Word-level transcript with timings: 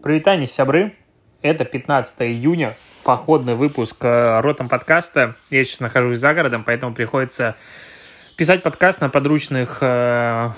Привитание, 0.00 0.46
сябры. 0.46 0.94
Это 1.42 1.64
15 1.64 2.22
июня, 2.22 2.76
походный 3.02 3.56
выпуск 3.56 3.96
э, 4.04 4.40
Ротом 4.42 4.68
подкаста. 4.68 5.34
Я 5.50 5.64
сейчас 5.64 5.80
нахожусь 5.80 6.20
за 6.20 6.34
городом, 6.34 6.62
поэтому 6.62 6.94
приходится 6.94 7.56
писать 8.36 8.62
подкаст 8.62 9.00
на 9.00 9.10
подручных 9.10 9.78
э, 9.80 10.50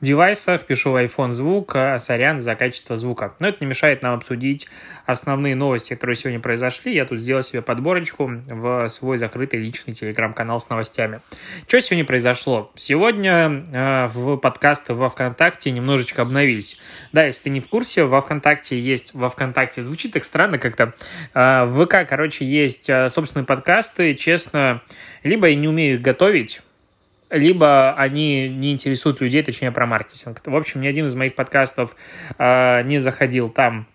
девайсах, 0.00 0.64
пишу 0.64 0.92
в 0.92 0.96
iPhone 0.96 1.32
звук, 1.32 1.74
а 1.74 1.98
сорян 1.98 2.40
за 2.40 2.54
качество 2.54 2.96
звука. 2.96 3.34
Но 3.40 3.48
это 3.48 3.58
не 3.60 3.66
мешает 3.66 4.02
нам 4.02 4.14
обсудить 4.14 4.68
основные 5.06 5.54
новости, 5.54 5.94
которые 5.94 6.16
сегодня 6.16 6.40
произошли. 6.40 6.94
Я 6.94 7.04
тут 7.04 7.20
сделал 7.20 7.42
себе 7.42 7.62
подборочку 7.62 8.30
в 8.46 8.88
свой 8.88 9.18
закрытый 9.18 9.60
личный 9.60 9.94
телеграм-канал 9.94 10.60
с 10.60 10.68
новостями. 10.68 11.20
Что 11.66 11.80
сегодня 11.80 12.04
произошло? 12.04 12.70
Сегодня 12.76 13.64
э, 13.72 14.06
в 14.08 14.36
подкасты 14.36 14.94
во 14.94 15.08
ВКонтакте 15.08 15.70
немножечко 15.70 16.22
обновились. 16.22 16.78
Да, 17.12 17.26
если 17.26 17.44
ты 17.44 17.50
не 17.50 17.60
в 17.60 17.68
курсе, 17.68 18.04
во 18.04 18.20
ВКонтакте 18.20 18.78
есть, 18.78 19.14
во 19.14 19.30
ВКонтакте 19.30 19.82
звучит 19.82 20.12
так 20.12 20.24
странно 20.24 20.58
как-то. 20.58 20.94
Э, 21.34 21.64
в 21.64 21.86
ВК, 21.86 22.08
короче, 22.08 22.44
есть 22.44 22.88
э, 22.88 23.08
собственные 23.08 23.46
подкасты. 23.46 24.14
Честно, 24.14 24.82
либо 25.22 25.48
я 25.48 25.56
не 25.56 25.68
умею 25.68 25.96
их 25.96 26.02
готовить, 26.02 26.60
либо 27.30 27.94
они 27.94 28.48
не 28.48 28.72
интересуют 28.72 29.20
людей, 29.20 29.42
точнее, 29.42 29.70
про 29.70 29.86
маркетинг. 29.86 30.40
В 30.44 30.56
общем, 30.56 30.80
ни 30.80 30.86
один 30.86 31.06
из 31.06 31.14
моих 31.14 31.34
подкастов 31.34 31.96
э, 32.38 32.82
не 32.84 32.98
заходил 32.98 33.48
там 33.48 33.86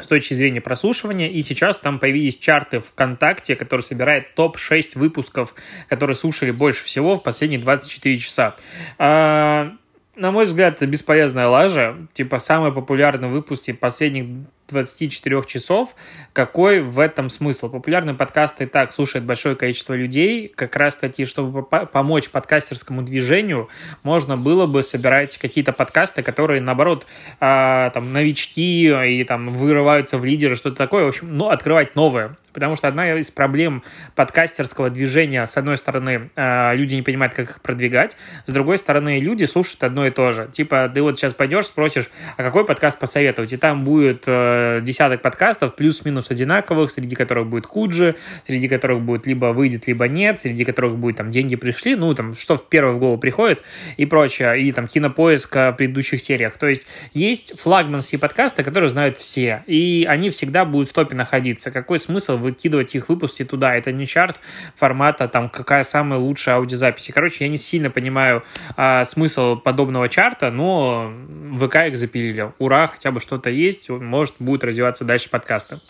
с 0.00 0.06
точки 0.06 0.34
зрения 0.34 0.60
прослушивания, 0.60 1.28
и 1.28 1.40
сейчас 1.42 1.78
там 1.78 1.98
появились 1.98 2.36
чарты 2.36 2.80
ВКонтакте, 2.80 3.56
которые 3.56 3.82
собирают 3.82 4.34
топ-6 4.34 4.98
выпусков, 4.98 5.54
которые 5.88 6.16
слушали 6.16 6.50
больше 6.50 6.84
всего 6.84 7.16
в 7.16 7.22
последние 7.22 7.60
24 7.60 8.18
часа. 8.18 8.56
Э, 8.98 9.70
на 10.16 10.32
мой 10.32 10.46
взгляд, 10.46 10.76
это 10.76 10.86
бесполезная 10.86 11.46
лажа. 11.46 11.96
Типа, 12.14 12.38
самые 12.38 12.72
популярные 12.72 13.30
выпуски 13.30 13.72
последних 13.72 14.26
24 14.68 15.42
часов, 15.46 15.94
какой 16.32 16.80
в 16.80 16.98
этом 16.98 17.30
смысл? 17.30 17.70
Популярные 17.70 18.14
подкасты 18.14 18.64
и 18.64 18.66
так 18.66 18.92
слушает 18.92 19.24
большое 19.24 19.56
количество 19.56 19.94
людей, 19.94 20.48
как 20.54 20.76
раз 20.76 20.96
таки, 20.96 21.24
чтобы 21.24 21.62
помочь 21.62 22.30
подкастерскому 22.30 23.02
движению, 23.02 23.68
можно 24.02 24.36
было 24.36 24.66
бы 24.66 24.82
собирать 24.82 25.38
какие-то 25.38 25.72
подкасты, 25.72 26.22
которые, 26.22 26.60
наоборот, 26.60 27.06
э, 27.40 27.90
там, 27.92 28.12
новички 28.12 28.86
и 28.86 29.24
там 29.24 29.50
вырываются 29.50 30.18
в 30.18 30.24
лидеры, 30.24 30.56
что-то 30.56 30.76
такое, 30.76 31.04
в 31.04 31.08
общем, 31.08 31.36
ну, 31.36 31.48
открывать 31.48 31.94
новое. 31.94 32.36
Потому 32.56 32.74
что 32.74 32.88
одна 32.88 33.12
из 33.12 33.30
проблем 33.30 33.82
подкастерского 34.14 34.88
движения, 34.88 35.44
с 35.44 35.58
одной 35.58 35.76
стороны, 35.76 36.30
э, 36.34 36.74
люди 36.74 36.94
не 36.94 37.02
понимают, 37.02 37.34
как 37.34 37.50
их 37.50 37.60
продвигать, 37.60 38.16
с 38.46 38.50
другой 38.50 38.78
стороны, 38.78 39.20
люди 39.20 39.44
слушают 39.44 39.84
одно 39.84 40.06
и 40.06 40.10
то 40.10 40.32
же. 40.32 40.48
Типа, 40.50 40.90
ты 40.92 41.02
вот 41.02 41.18
сейчас 41.18 41.34
пойдешь, 41.34 41.66
спросишь, 41.66 42.08
а 42.38 42.42
какой 42.42 42.64
подкаст 42.64 42.98
посоветовать? 42.98 43.52
И 43.52 43.58
там 43.58 43.84
будет 43.84 44.24
э, 44.26 44.55
десяток 44.82 45.22
подкастов, 45.22 45.76
плюс-минус 45.76 46.30
одинаковых, 46.30 46.90
среди 46.90 47.14
которых 47.14 47.46
будет 47.46 47.66
Куджи, 47.66 48.16
среди 48.46 48.68
которых 48.68 49.00
будет 49.00 49.26
либо 49.26 49.46
выйдет, 49.46 49.86
либо 49.86 50.08
нет, 50.08 50.40
среди 50.40 50.64
которых 50.64 50.96
будет 50.96 51.16
там 51.16 51.30
деньги 51.30 51.56
пришли, 51.56 51.94
ну 51.94 52.14
там 52.14 52.34
что 52.34 52.56
в 52.56 52.68
первое 52.68 52.94
в 52.94 52.98
голову 52.98 53.18
приходит 53.18 53.62
и 53.96 54.06
прочее, 54.06 54.60
и 54.62 54.72
там 54.72 54.88
кинопоиск 54.88 55.54
в 55.54 55.72
предыдущих 55.72 56.20
сериях. 56.20 56.56
То 56.58 56.66
есть 56.66 56.86
есть 57.12 57.58
флагманские 57.58 58.18
подкасты, 58.18 58.62
которые 58.62 58.90
знают 58.90 59.16
все, 59.18 59.64
и 59.66 60.06
они 60.08 60.30
всегда 60.30 60.64
будут 60.64 60.90
в 60.90 60.92
топе 60.92 61.14
находиться. 61.14 61.70
Какой 61.70 61.98
смысл 61.98 62.36
выкидывать 62.36 62.94
их 62.94 63.08
выпуски 63.08 63.44
туда? 63.44 63.74
Это 63.74 63.92
не 63.92 64.06
чарт 64.06 64.40
формата, 64.74 65.28
там, 65.28 65.48
какая 65.48 65.82
самая 65.82 66.18
лучшая 66.18 66.56
аудиозапись. 66.56 67.10
Короче, 67.12 67.44
я 67.44 67.50
не 67.50 67.56
сильно 67.56 67.90
понимаю 67.90 68.42
а, 68.76 69.04
смысл 69.04 69.56
подобного 69.56 70.08
чарта, 70.08 70.50
но 70.50 71.12
ВК 71.58 71.76
их 71.88 71.96
запилили. 71.96 72.52
Ура, 72.58 72.86
хотя 72.86 73.10
бы 73.10 73.20
что-то 73.20 73.50
есть, 73.50 73.88
может 73.88 74.34
будет 74.46 74.64
развиваться 74.64 75.04
дальше 75.04 75.28
подкасты. 75.28 75.80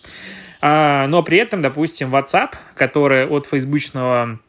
А, 0.60 1.06
но 1.06 1.22
при 1.22 1.38
этом, 1.38 1.62
допустим, 1.62 2.12
WhatsApp, 2.12 2.54
который 2.74 3.26
от 3.26 3.46
фейсбучного 3.46 4.40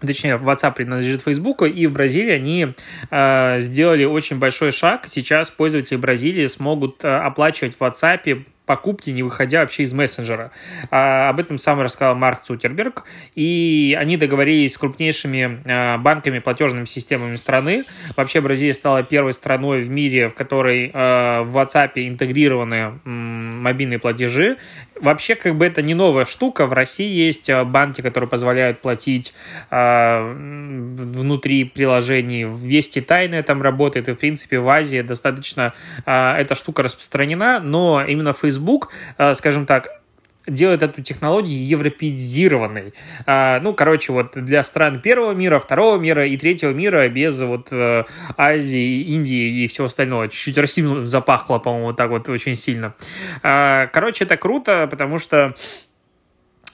точнее, 0.00 0.36
WhatsApp 0.36 0.74
принадлежит 0.74 1.22
Facebook, 1.22 1.62
и 1.62 1.86
в 1.86 1.92
Бразилии 1.92 2.32
они 2.32 2.74
э, 3.10 3.60
сделали 3.60 4.04
очень 4.04 4.38
большой 4.38 4.70
шаг. 4.70 5.04
Сейчас 5.08 5.50
пользователи 5.50 5.96
Бразилии 5.96 6.46
смогут 6.48 7.02
э, 7.02 7.08
оплачивать 7.08 7.74
в 7.74 7.80
WhatsApp 7.80 8.44
покупки, 8.66 9.10
не 9.10 9.22
выходя 9.22 9.60
вообще 9.60 9.84
из 9.84 9.92
мессенджера. 9.92 10.50
А, 10.90 11.30
об 11.30 11.40
этом 11.40 11.56
сам 11.56 11.80
рассказал 11.80 12.16
Марк 12.16 12.42
Цукерберг. 12.42 13.04
И 13.34 13.96
они 13.98 14.16
договорились 14.16 14.74
с 14.74 14.78
крупнейшими 14.78 15.62
а, 15.64 15.98
банками, 15.98 16.40
платежными 16.40 16.84
системами 16.84 17.36
страны. 17.36 17.84
Вообще 18.16 18.40
Бразилия 18.40 18.74
стала 18.74 19.02
первой 19.02 19.32
страной 19.32 19.80
в 19.80 19.88
мире, 19.88 20.28
в 20.28 20.34
которой 20.34 20.90
а, 20.92 21.42
в 21.44 21.56
WhatsApp 21.56 21.92
интегрированы 21.94 23.00
м, 23.04 23.62
мобильные 23.62 23.98
платежи. 23.98 24.58
Вообще, 25.00 25.34
как 25.34 25.56
бы 25.56 25.66
это 25.66 25.82
не 25.82 25.94
новая 25.94 26.24
штука. 26.24 26.66
В 26.66 26.72
России 26.72 27.10
есть 27.10 27.50
а, 27.50 27.64
банки, 27.64 28.00
которые 28.00 28.30
позволяют 28.30 28.80
платить 28.80 29.34
а, 29.70 30.32
внутри 30.32 31.64
приложений. 31.64 32.46
В 32.46 32.60
Вести 32.66 33.00
Тайная 33.00 33.42
там 33.42 33.62
работает, 33.62 34.08
и, 34.08 34.12
в 34.12 34.18
принципе, 34.18 34.58
в 34.58 34.68
Азии 34.68 35.02
достаточно 35.02 35.74
а, 36.04 36.38
эта 36.38 36.54
штука 36.54 36.82
распространена, 36.82 37.60
но 37.60 38.04
именно 38.06 38.32
Facebook, 38.32 38.90
э, 39.18 39.34
скажем 39.34 39.66
так, 39.66 40.00
делает 40.46 40.82
эту 40.82 41.02
технологию 41.02 41.66
европеизированной. 41.66 42.94
А, 43.26 43.60
ну, 43.60 43.74
короче, 43.74 44.12
вот 44.12 44.32
для 44.34 44.64
стран 44.64 45.00
первого 45.00 45.32
мира, 45.32 45.58
второго 45.58 45.98
мира 45.98 46.26
и 46.26 46.36
третьего 46.36 46.70
мира 46.70 47.08
без 47.08 47.40
вот 47.42 47.68
э, 47.72 48.04
Азии, 48.36 49.02
Индии 49.02 49.64
и 49.64 49.66
всего 49.66 49.86
остального. 49.86 50.28
Чуть-чуть 50.28 50.58
Россию 50.58 51.06
запахло, 51.06 51.58
по-моему, 51.58 51.86
вот 51.86 51.96
так 51.96 52.10
вот 52.10 52.28
очень 52.28 52.54
сильно. 52.54 52.94
А, 53.42 53.86
короче, 53.88 54.24
это 54.24 54.36
круто, 54.36 54.86
потому 54.90 55.18
что 55.18 55.54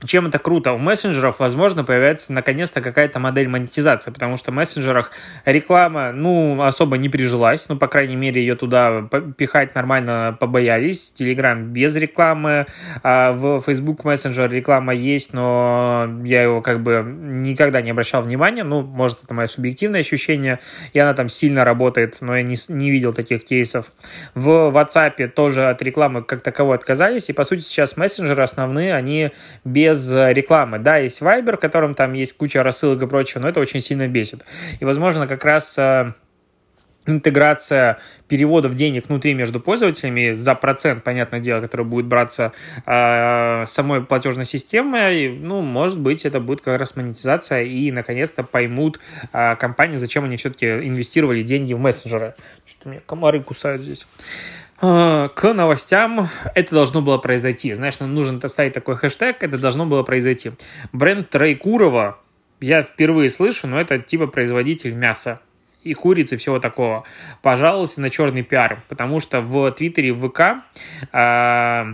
чем 0.07 0.27
это 0.27 0.39
круто? 0.39 0.73
У 0.73 0.79
мессенджеров, 0.79 1.39
возможно, 1.41 1.85
появляется 1.85 2.33
наконец-то 2.33 2.81
какая-то 2.81 3.19
модель 3.19 3.49
монетизации, 3.49 4.11
потому 4.11 4.37
что 4.37 4.51
в 4.51 4.55
мессенджерах 4.55 5.13
реклама, 5.45 6.13
ну, 6.13 6.63
особо 6.63 6.97
не 6.97 7.09
прижилась, 7.09 7.69
ну, 7.69 7.77
по 7.77 7.89
крайней 7.89 8.17
мере, 8.17 8.41
ее 8.41 8.57
туда 8.57 9.09
пихать 9.37 9.75
нормально 9.75 10.37
побоялись. 10.39 11.13
Телеграм 11.13 11.73
без 11.73 11.95
рекламы, 11.97 12.67
а 13.03 13.33
в 13.33 13.61
Facebook 13.61 14.05
Messenger 14.05 14.49
реклама 14.49 14.95
есть, 14.95 15.35
но 15.35 16.09
я 16.25 16.43
его 16.43 16.61
как 16.63 16.83
бы 16.83 17.05
никогда 17.05 17.83
не 17.83 17.91
обращал 17.91 18.23
внимания, 18.23 18.65
ну, 18.65 18.83
может, 18.83 19.25
это 19.25 19.35
мое 19.35 19.47
субъективное 19.47 20.01
ощущение, 20.01 20.59
и 20.93 20.99
она 20.99 21.15
там 21.15 21.29
сильно 21.29 21.65
работает, 21.65 22.19
но 22.21 22.37
я 22.37 22.43
не, 22.43 22.57
не 22.69 22.91
видел 22.91 23.13
таких 23.13 23.45
кейсов. 23.45 23.93
В 24.35 24.73
WhatsApp 24.75 25.29
тоже 25.29 25.69
от 25.69 25.83
рекламы 25.83 26.23
как 26.23 26.43
таковой 26.43 26.77
отказались, 26.77 27.29
и, 27.29 27.33
по 27.33 27.45
сути, 27.45 27.61
сейчас 27.61 27.97
мессенджеры 27.97 28.43
основные, 28.43 28.95
они 28.95 29.31
без 29.65 29.92
без 29.93 30.13
э, 30.13 30.33
рекламы. 30.33 30.79
Да, 30.79 30.97
есть 30.97 31.21
Viber, 31.21 31.57
в 31.57 31.61
котором 31.61 31.95
там 31.95 32.13
есть 32.15 32.37
куча 32.37 32.63
рассылок 32.63 33.03
и 33.03 33.07
прочего, 33.07 33.41
но 33.41 33.49
это 33.49 33.61
очень 33.61 33.81
сильно 33.81 34.09
бесит. 34.09 34.45
И, 34.81 34.85
возможно, 34.85 35.27
как 35.27 35.45
раз 35.45 35.79
э, 35.79 36.13
интеграция 37.07 37.99
переводов 38.29 38.75
денег 38.75 39.09
внутри 39.09 39.35
между 39.35 39.61
пользователями 39.61 40.35
за 40.35 40.55
процент, 40.55 41.05
понятное 41.05 41.41
дело, 41.41 41.61
который 41.61 41.85
будет 41.85 42.07
браться 42.07 42.53
э, 42.87 43.65
самой 43.67 44.05
платежной 44.05 44.45
системой, 44.45 45.29
ну, 45.29 45.61
может 45.61 45.99
быть, 45.99 46.25
это 46.25 46.41
будет 46.41 46.63
как 46.63 46.79
раз 46.79 46.97
монетизация, 46.97 47.63
и, 47.63 47.91
наконец-то, 47.91 48.45
поймут 48.45 49.01
э, 49.33 49.57
компании, 49.57 49.97
зачем 49.97 50.25
они 50.25 50.37
все-таки 50.37 50.67
инвестировали 50.67 51.43
деньги 51.43 51.75
в 51.75 51.79
мессенджеры. 51.79 52.35
Что-то 52.67 52.89
меня 52.89 53.01
комары 53.05 53.43
кусают 53.43 53.83
здесь. 53.83 54.07
А, 54.85 55.29
к 55.29 55.55
новостям 55.55 56.29
это 56.57 56.75
должно 56.75 57.03
было 57.03 57.17
произойти. 57.17 57.73
Знаешь, 57.73 58.01
нам 58.01 58.13
нужен 58.13 58.43
ставить 58.49 58.73
такой 58.73 58.97
хэштег, 58.97 59.43
это 59.43 59.57
должно 59.57 59.87
было 59.87 60.03
произойти. 60.03 60.51
Бренд 60.93 61.31
Трейкурова 61.31 62.19
я 62.61 62.83
впервые 62.83 63.31
слышу, 63.31 63.69
но 63.69 63.81
это 63.81 64.01
типа 64.01 64.27
производитель 64.27 64.93
мяса 64.93 65.41
и 65.85 65.95
курицы, 65.95 66.37
всего 66.37 66.59
такого, 66.59 67.05
пожаловался 67.43 68.01
на 68.01 68.11
черный 68.11 68.43
пиар, 68.43 68.83
потому 68.89 69.21
что 69.21 69.41
в 69.41 69.71
Твиттере, 69.71 70.13
в 70.13 70.29
ВК 70.29 70.65
э, 71.13 71.85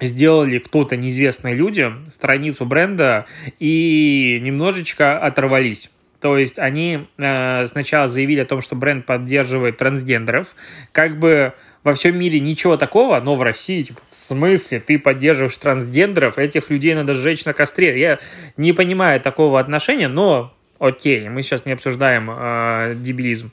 сделали 0.00 0.58
кто-то 0.58 0.96
неизвестные 0.96 1.54
люди 1.54 1.92
страницу 2.10 2.64
бренда 2.64 3.26
и 3.58 4.40
немножечко 4.42 5.18
оторвались. 5.18 5.90
То 6.20 6.36
есть 6.36 6.58
они 6.58 7.06
э, 7.18 7.66
сначала 7.66 8.06
заявили 8.06 8.40
о 8.40 8.44
том, 8.44 8.60
что 8.60 8.76
бренд 8.76 9.06
поддерживает 9.06 9.78
трансгендеров, 9.78 10.54
как 10.92 11.18
бы 11.18 11.54
во 11.82 11.94
всем 11.94 12.18
мире 12.18 12.40
ничего 12.40 12.76
такого, 12.76 13.18
но 13.20 13.36
в 13.36 13.42
России, 13.42 13.82
типа, 13.82 14.00
в 14.08 14.14
смысле? 14.14 14.80
Ты 14.80 14.98
поддерживаешь 14.98 15.56
трансгендеров, 15.56 16.38
этих 16.38 16.68
людей 16.68 16.94
надо 16.94 17.14
сжечь 17.14 17.44
на 17.46 17.54
костре. 17.54 17.98
Я 17.98 18.18
не 18.58 18.72
понимаю 18.74 19.20
такого 19.20 19.58
отношения, 19.58 20.08
но 20.08 20.54
окей, 20.80 21.28
мы 21.28 21.42
сейчас 21.42 21.66
не 21.66 21.72
обсуждаем 21.72 22.30
э, 22.32 22.94
дебилизм. 22.96 23.52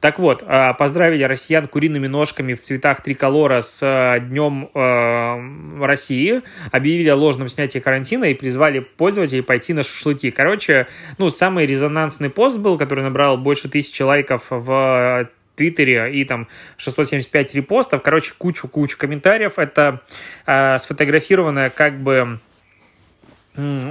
Так 0.00 0.20
вот, 0.20 0.44
э, 0.46 0.74
поздравили 0.78 1.24
россиян 1.24 1.66
куриными 1.66 2.06
ножками 2.06 2.54
в 2.54 2.60
цветах 2.60 3.02
триколора 3.02 3.62
с 3.62 3.80
э, 3.82 4.20
Днем 4.20 4.70
э, 4.72 5.84
России, 5.84 6.42
объявили 6.70 7.08
о 7.08 7.16
ложном 7.16 7.48
снятии 7.48 7.80
карантина 7.80 8.26
и 8.26 8.34
призвали 8.34 8.78
пользователей 8.80 9.42
пойти 9.42 9.72
на 9.72 9.82
шашлыки. 9.82 10.30
Короче, 10.30 10.86
ну, 11.16 11.30
самый 11.30 11.66
резонансный 11.66 12.30
пост 12.30 12.58
был, 12.58 12.78
который 12.78 13.02
набрал 13.02 13.38
больше 13.38 13.68
тысячи 13.68 14.02
лайков 14.02 14.46
в 14.50 15.28
Твиттере 15.56 16.12
и 16.12 16.24
там 16.24 16.46
675 16.76 17.54
репостов, 17.56 18.02
короче, 18.02 18.32
кучу-кучу 18.38 18.96
комментариев. 18.96 19.58
Это 19.58 20.02
э, 20.46 20.78
сфотографированная 20.78 21.70
как 21.70 21.98
бы 22.00 22.38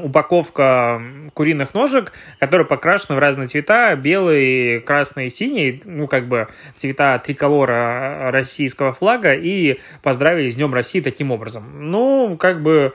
упаковка 0.03 1.01
куриных 1.33 1.73
ножек, 1.73 2.13
которые 2.39 2.65
покрашены 2.65 3.15
в 3.15 3.19
разные 3.19 3.47
цвета, 3.47 3.95
белый, 3.95 4.79
красный, 4.79 5.29
синий, 5.29 5.81
ну, 5.85 6.07
как 6.07 6.27
бы 6.27 6.47
цвета 6.75 7.19
триколора 7.19 8.31
российского 8.31 8.93
флага, 8.93 9.33
и 9.33 9.79
поздравили 10.01 10.49
с 10.49 10.55
Днем 10.55 10.73
России 10.73 11.01
таким 11.01 11.31
образом. 11.31 11.63
Ну, 11.91 12.37
как 12.37 12.63
бы... 12.63 12.93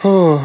Фух 0.00 0.42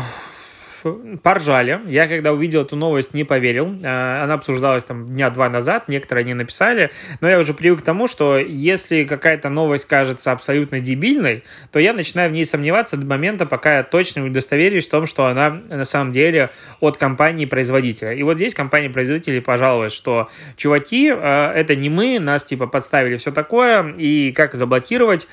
поржали. 1.21 1.81
Я, 1.85 2.07
когда 2.07 2.33
увидел 2.33 2.61
эту 2.61 2.75
новость, 2.75 3.13
не 3.13 3.23
поверил. 3.23 3.77
А, 3.83 4.23
она 4.23 4.35
обсуждалась 4.35 4.83
там 4.83 5.07
дня 5.07 5.29
два 5.29 5.49
назад, 5.49 5.87
некоторые 5.87 6.25
не 6.25 6.33
написали. 6.33 6.91
Но 7.21 7.29
я 7.29 7.39
уже 7.39 7.53
привык 7.53 7.79
к 7.79 7.83
тому, 7.83 8.07
что 8.07 8.37
если 8.37 9.03
какая-то 9.03 9.49
новость 9.49 9.85
кажется 9.85 10.31
абсолютно 10.31 10.79
дебильной, 10.79 11.43
то 11.71 11.79
я 11.79 11.93
начинаю 11.93 12.29
в 12.29 12.33
ней 12.33 12.45
сомневаться 12.45 12.97
до 12.97 13.05
момента, 13.05 13.45
пока 13.45 13.77
я 13.77 13.83
точно 13.83 14.25
удостоверюсь 14.25 14.87
в 14.87 14.91
том, 14.91 15.05
что 15.05 15.27
она 15.27 15.49
на 15.69 15.85
самом 15.85 16.11
деле 16.11 16.51
от 16.79 16.97
компании-производителя. 16.97 18.13
И 18.13 18.23
вот 18.23 18.37
здесь 18.37 18.53
компания-производитель 18.53 19.41
пожаловалась, 19.41 19.93
что 19.93 20.29
чуваки, 20.55 21.11
а, 21.11 21.53
это 21.53 21.75
не 21.75 21.89
мы, 21.89 22.19
нас 22.19 22.43
типа 22.43 22.67
подставили 22.67 23.17
все 23.17 23.31
такое, 23.31 23.93
и 23.97 24.31
как 24.31 24.53
заблокировать. 24.55 25.27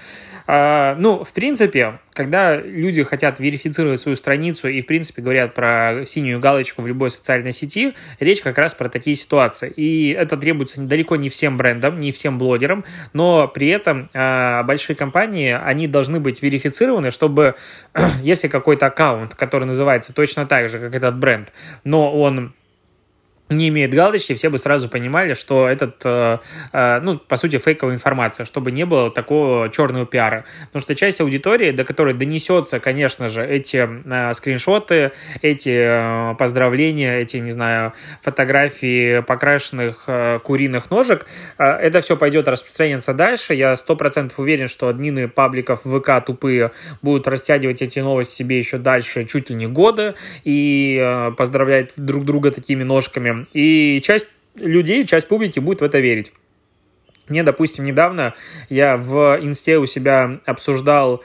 А, 0.47 0.95
ну, 0.99 1.25
в 1.25 1.33
принципе, 1.33 1.99
когда 2.13 2.57
люди 2.57 3.03
хотят 3.05 3.41
верифицировать 3.41 4.01
свою 4.01 4.17
страницу 4.17 4.69
и, 4.69 4.81
в 4.81 4.87
принципе, 4.87 5.23
говорят 5.23 5.55
про 5.55 6.03
синюю 6.05 6.41
галочку 6.41 6.83
в 6.83 6.87
любой 6.87 7.11
социальной 7.11 7.53
сети, 7.53 7.95
речь 8.19 8.43
как 8.43 8.59
раз 8.59 8.75
про 8.75 8.89
такие 8.89 9.17
ситуации. 9.17 9.71
И 9.71 10.11
это 10.11 10.37
требуется 10.37 10.81
далеко 10.81 11.17
не 11.17 11.29
всем 11.29 11.57
брендам, 11.57 11.99
не 11.99 12.13
всем 12.13 12.39
блогерам, 12.39 12.85
но 13.13 13.49
при 13.49 13.69
этом 13.69 14.11
э, 14.13 14.63
большие 14.65 14.97
компании, 14.97 15.59
они 15.63 15.87
должны 15.87 16.21
быть 16.21 16.43
верифицированы, 16.43 17.11
чтобы, 17.11 17.55
если 18.23 18.49
какой-то 18.49 18.87
аккаунт, 18.87 19.35
который 19.35 19.65
называется 19.65 20.15
точно 20.15 20.47
так 20.47 20.69
же, 20.69 20.79
как 20.79 20.95
этот 20.95 21.17
бренд, 21.19 21.53
но 21.85 22.13
он 22.13 22.55
не 23.50 23.69
имеет 23.69 23.93
галочки, 23.93 24.35
все 24.35 24.49
бы 24.49 24.58
сразу 24.58 24.88
понимали, 24.88 25.35
что 25.35 25.69
этот, 25.69 26.00
э, 26.05 26.38
э, 26.73 27.00
ну, 27.00 27.19
по 27.19 27.37
сути, 27.37 27.58
фейковая 27.58 27.94
информация, 27.94 28.47
чтобы 28.47 28.73
не 28.73 28.87
было 28.87 29.11
такого 29.11 29.69
черного 29.70 30.06
пиара. 30.06 30.44
Потому 30.67 30.82
что 30.82 30.94
часть 30.94 31.20
аудитории, 31.20 31.73
до 31.73 31.85
которой 31.85 32.14
донесется, 32.14 32.79
конечно 32.79 33.29
же, 33.29 33.44
эти 33.44 33.88
э, 34.05 34.35
скриншоты, 34.35 35.12
эти 35.43 36.35
поздравления, 36.37 37.20
эти, 37.20 37.38
не 37.38 37.50
знаю, 37.50 37.93
фотографии 38.23 39.20
покрашенных 39.20 40.08
куриных 40.43 40.91
ножек, 40.91 41.26
это 41.58 42.00
все 42.00 42.17
пойдет 42.17 42.46
распространяться 42.49 43.14
дальше. 43.14 43.55
Я 43.55 43.76
сто 43.76 43.96
процентов 43.96 44.38
уверен, 44.38 44.69
что 44.69 44.88
админы 44.88 45.29
пабликов 45.29 45.82
ВК 45.82 46.25
тупые 46.25 46.73
будут 47.03 47.26
растягивать 47.26 47.82
эти 47.82 47.99
новости 47.99 48.37
себе 48.37 48.58
еще 48.58 48.79
дальше 48.79 49.25
чуть 49.25 49.50
ли 49.50 49.56
не 49.56 49.67
годы 49.67 50.14
и 50.44 51.31
поздравлять 51.37 51.93
друг 51.96 52.25
друга 52.25 52.50
такими 52.50 52.85
ножками. 52.85 53.40
И 53.53 54.01
часть 54.03 54.29
людей, 54.57 55.07
часть 55.07 55.29
публики 55.29 55.59
будет 55.59 55.81
в 55.81 55.85
это 55.85 55.99
верить. 55.99 56.33
Мне, 57.29 57.43
допустим, 57.43 57.85
недавно 57.85 58.35
я 58.69 58.97
в 58.97 59.39
инсте 59.41 59.79
у 59.79 59.87
себя 59.87 60.41
обсуждал 60.47 61.23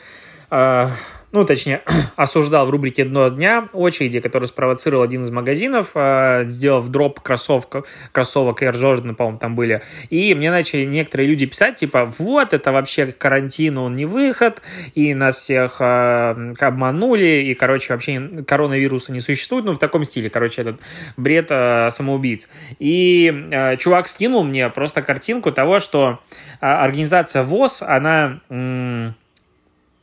э, 0.52 0.88
ну, 1.36 1.44
точнее, 1.46 1.82
осуждал 2.16 2.66
в 2.66 2.70
рубрике 2.70 3.04
«Дно 3.04 3.28
дня» 3.28 3.68
очереди, 3.74 4.22
которые 4.22 4.48
спровоцировал 4.48 5.04
один 5.04 5.24
из 5.24 5.32
магазинов, 5.32 5.92
э, 5.94 6.46
сделав 6.48 6.88
дроп 6.88 7.20
кроссовок, 7.20 7.86
кроссовок 8.14 8.64
Air 8.64 8.74
Jordan, 8.74 9.16
по-моему, 9.16 9.38
там 9.38 9.54
были. 9.54 9.82
И 10.10 10.34
мне 10.34 10.50
начали 10.50 10.86
некоторые 10.86 11.28
люди 11.28 11.46
писать, 11.46 11.76
типа, 11.76 12.14
вот, 12.18 12.54
это 12.54 12.72
вообще 12.72 13.08
карантин, 13.08 13.78
он 13.78 13.94
не 13.94 14.06
выход, 14.06 14.62
и 14.94 15.14
нас 15.14 15.36
всех 15.36 15.78
э, 15.82 16.54
обманули, 16.58 17.44
и, 17.44 17.54
короче, 17.54 17.92
вообще 17.92 18.44
коронавируса 18.48 19.12
не 19.12 19.20
существует, 19.20 19.66
ну, 19.66 19.74
в 19.74 19.78
таком 19.78 20.06
стиле, 20.06 20.30
короче, 20.30 20.62
этот 20.62 20.80
бред 21.18 21.48
э, 21.50 21.90
самоубийц. 21.92 22.48
И 22.80 23.48
э, 23.52 23.76
чувак 23.76 24.08
скинул 24.08 24.46
мне 24.46 24.70
просто 24.70 25.02
картинку 25.02 25.52
того, 25.52 25.81
что 25.81 26.20
э, 26.62 26.66
организация 26.66 27.44
ВОЗ, 27.44 27.81
она... 27.81 28.40
М- 28.50 29.16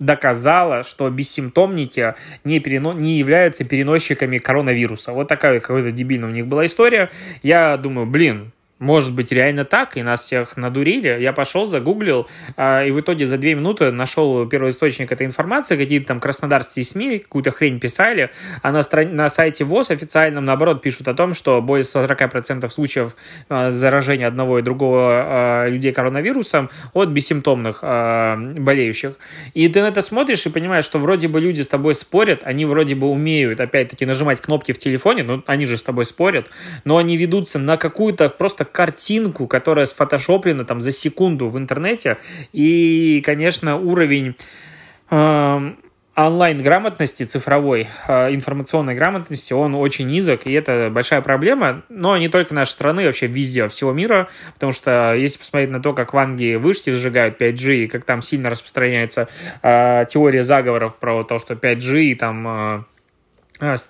доказала, 0.04 0.82
что 0.82 1.08
бессимптомники 1.10 2.14
не, 2.44 2.60
перено... 2.60 2.92
не 2.92 3.18
являются 3.18 3.64
переносчиками 3.64 4.38
коронавируса. 4.38 5.12
Вот 5.12 5.28
такая 5.28 5.60
какая-то 5.60 5.92
дебильная 5.92 6.28
у 6.28 6.32
них 6.32 6.46
была 6.46 6.66
история. 6.66 7.10
Я 7.42 7.76
думаю, 7.76 8.06
блин, 8.06 8.52
может 8.82 9.12
быть 9.12 9.30
реально 9.30 9.64
так, 9.64 9.96
и 9.96 10.02
нас 10.02 10.22
всех 10.22 10.56
надурили. 10.56 11.16
Я 11.20 11.32
пошел, 11.32 11.66
загуглил, 11.66 12.26
а, 12.56 12.84
и 12.84 12.90
в 12.90 13.00
итоге 13.00 13.26
за 13.26 13.38
две 13.38 13.54
минуты 13.54 13.92
нашел 13.92 14.46
первоисточник 14.46 15.12
этой 15.12 15.24
информации, 15.24 15.76
какие-то 15.76 16.08
там 16.08 16.20
краснодарские 16.20 16.84
СМИ, 16.84 17.20
какую-то 17.20 17.52
хрень 17.52 17.78
писали, 17.78 18.30
а 18.60 18.72
на, 18.72 18.82
стран... 18.82 19.14
на 19.14 19.28
сайте 19.28 19.64
ВОЗ 19.64 19.92
официальном, 19.92 20.44
наоборот, 20.44 20.82
пишут 20.82 21.06
о 21.06 21.14
том, 21.14 21.32
что 21.32 21.62
более 21.62 21.84
40% 21.84 22.68
случаев 22.68 23.14
а, 23.48 23.70
заражения 23.70 24.26
одного 24.26 24.58
и 24.58 24.62
другого 24.62 25.10
а, 25.12 25.68
людей 25.68 25.92
коронавирусом 25.92 26.68
от 26.92 27.08
бессимптомных 27.10 27.82
болеющих. 27.82 29.14
И 29.54 29.68
ты 29.68 29.80
на 29.80 29.88
это 29.88 30.02
смотришь 30.02 30.44
и 30.46 30.50
понимаешь, 30.50 30.84
что 30.84 30.98
вроде 30.98 31.28
бы 31.28 31.40
люди 31.40 31.62
с 31.62 31.68
тобой 31.68 31.94
спорят, 31.94 32.40
они 32.42 32.64
вроде 32.64 32.96
бы 32.96 33.06
умеют, 33.08 33.60
опять-таки, 33.60 34.06
нажимать 34.06 34.40
кнопки 34.40 34.72
в 34.72 34.78
телефоне, 34.78 35.22
ну, 35.22 35.42
они 35.46 35.66
же 35.66 35.78
с 35.78 35.82
тобой 35.82 36.04
спорят, 36.04 36.48
но 36.84 36.96
они 36.96 37.16
ведутся 37.16 37.58
на 37.58 37.76
какую-то 37.76 38.28
просто 38.28 38.64
картинку, 38.72 39.46
которая 39.46 39.86
сфотошоплена 39.86 40.64
там 40.64 40.80
за 40.80 40.92
секунду 40.92 41.48
в 41.48 41.58
интернете. 41.58 42.18
И, 42.52 43.22
конечно, 43.24 43.76
уровень 43.76 44.36
э, 45.10 45.72
онлайн-грамотности, 46.14 47.24
цифровой 47.24 47.88
э, 48.06 48.34
информационной 48.34 48.94
грамотности, 48.94 49.54
он 49.54 49.74
очень 49.74 50.08
низок, 50.08 50.46
и 50.46 50.52
это 50.52 50.90
большая 50.90 51.22
проблема, 51.22 51.82
но 51.88 52.16
не 52.18 52.28
только 52.28 52.54
нашей 52.54 52.72
страны, 52.72 53.06
вообще 53.06 53.26
везде, 53.26 53.66
всего 53.68 53.92
мира, 53.92 54.28
потому 54.54 54.72
что 54.72 55.14
если 55.14 55.38
посмотреть 55.38 55.70
на 55.70 55.80
то, 55.80 55.94
как 55.94 56.12
в 56.12 56.18
Англии 56.18 56.56
вышки 56.56 56.90
сжигают 56.90 57.40
5G, 57.40 57.84
и 57.84 57.88
как 57.88 58.04
там 58.04 58.20
сильно 58.20 58.50
распространяется 58.50 59.28
э, 59.62 60.04
теория 60.08 60.42
заговоров 60.42 60.96
про 60.96 61.24
то, 61.24 61.38
что 61.38 61.54
5G 61.54 62.02
и 62.02 62.14
там 62.14 62.46
э, 62.46 62.82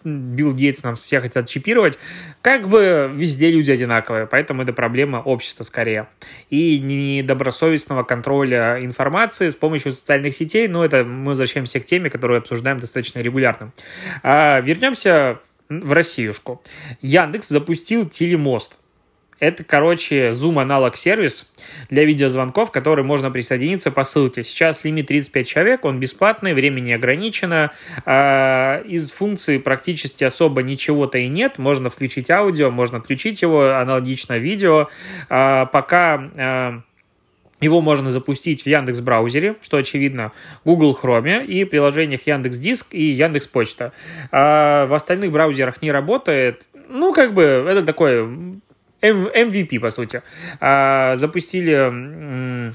Билл 0.04 0.52
Гейтс 0.52 0.82
нам 0.82 0.96
все 0.96 1.20
хотят 1.20 1.48
чипировать, 1.48 1.98
как 2.42 2.68
бы 2.68 3.10
везде 3.14 3.50
люди 3.50 3.70
одинаковые, 3.70 4.26
поэтому 4.26 4.62
это 4.62 4.72
проблема 4.72 5.18
общества 5.18 5.64
скорее. 5.64 6.08
И 6.50 6.78
недобросовестного 6.78 8.02
контроля 8.02 8.84
информации 8.84 9.48
с 9.48 9.54
помощью 9.54 9.92
социальных 9.92 10.34
сетей, 10.34 10.68
ну, 10.68 10.82
это 10.82 11.04
мы 11.04 11.28
возвращаемся 11.28 11.80
к 11.80 11.84
теме, 11.84 12.10
которую 12.10 12.38
обсуждаем 12.38 12.80
достаточно 12.80 13.20
регулярно. 13.20 13.72
А, 14.22 14.60
вернемся 14.60 15.40
в 15.68 15.92
Россиюшку. 15.92 16.62
Яндекс 17.00 17.48
запустил 17.48 18.08
телемост. 18.08 18.76
Это, 19.42 19.64
короче, 19.64 20.28
Zoom 20.28 20.62
аналог 20.62 20.96
сервис 20.96 21.50
для 21.90 22.04
видеозвонков, 22.04 22.70
который 22.70 23.02
можно 23.02 23.28
присоединиться 23.28 23.90
по 23.90 24.04
ссылке. 24.04 24.44
Сейчас 24.44 24.84
лимит 24.84 25.08
35 25.08 25.48
человек, 25.48 25.84
он 25.84 25.98
бесплатный, 25.98 26.54
время 26.54 26.78
не 26.78 26.92
ограничено. 26.92 27.72
А, 28.06 28.80
из 28.82 29.10
функции 29.10 29.58
практически 29.58 30.22
особо 30.22 30.62
ничего-то 30.62 31.18
и 31.18 31.26
нет. 31.26 31.58
Можно 31.58 31.90
включить 31.90 32.30
аудио, 32.30 32.70
можно 32.70 32.98
отключить 32.98 33.42
его, 33.42 33.74
аналогично 33.74 34.38
видео. 34.38 34.90
А, 35.28 35.66
пока 35.66 36.30
а, 36.36 36.80
его 37.60 37.80
можно 37.80 38.12
запустить 38.12 38.62
в 38.62 38.68
Яндекс 38.68 39.00
браузере, 39.00 39.56
что 39.60 39.76
очевидно, 39.76 40.30
Google 40.64 40.96
Chrome 41.02 41.44
и 41.44 41.64
приложениях 41.64 42.28
Яндекс 42.28 42.58
Диск 42.58 42.94
и 42.94 43.02
Яндекс 43.06 43.48
Почта. 43.48 43.92
А 44.30 44.86
в 44.86 44.94
остальных 44.94 45.32
браузерах 45.32 45.82
не 45.82 45.90
работает. 45.90 46.68
Ну, 46.88 47.12
как 47.12 47.34
бы, 47.34 47.42
это 47.42 47.82
такой 47.84 48.60
MVP, 49.02 49.80
по 49.80 49.90
сути. 49.90 50.22
А, 50.60 51.16
запустили 51.16 52.72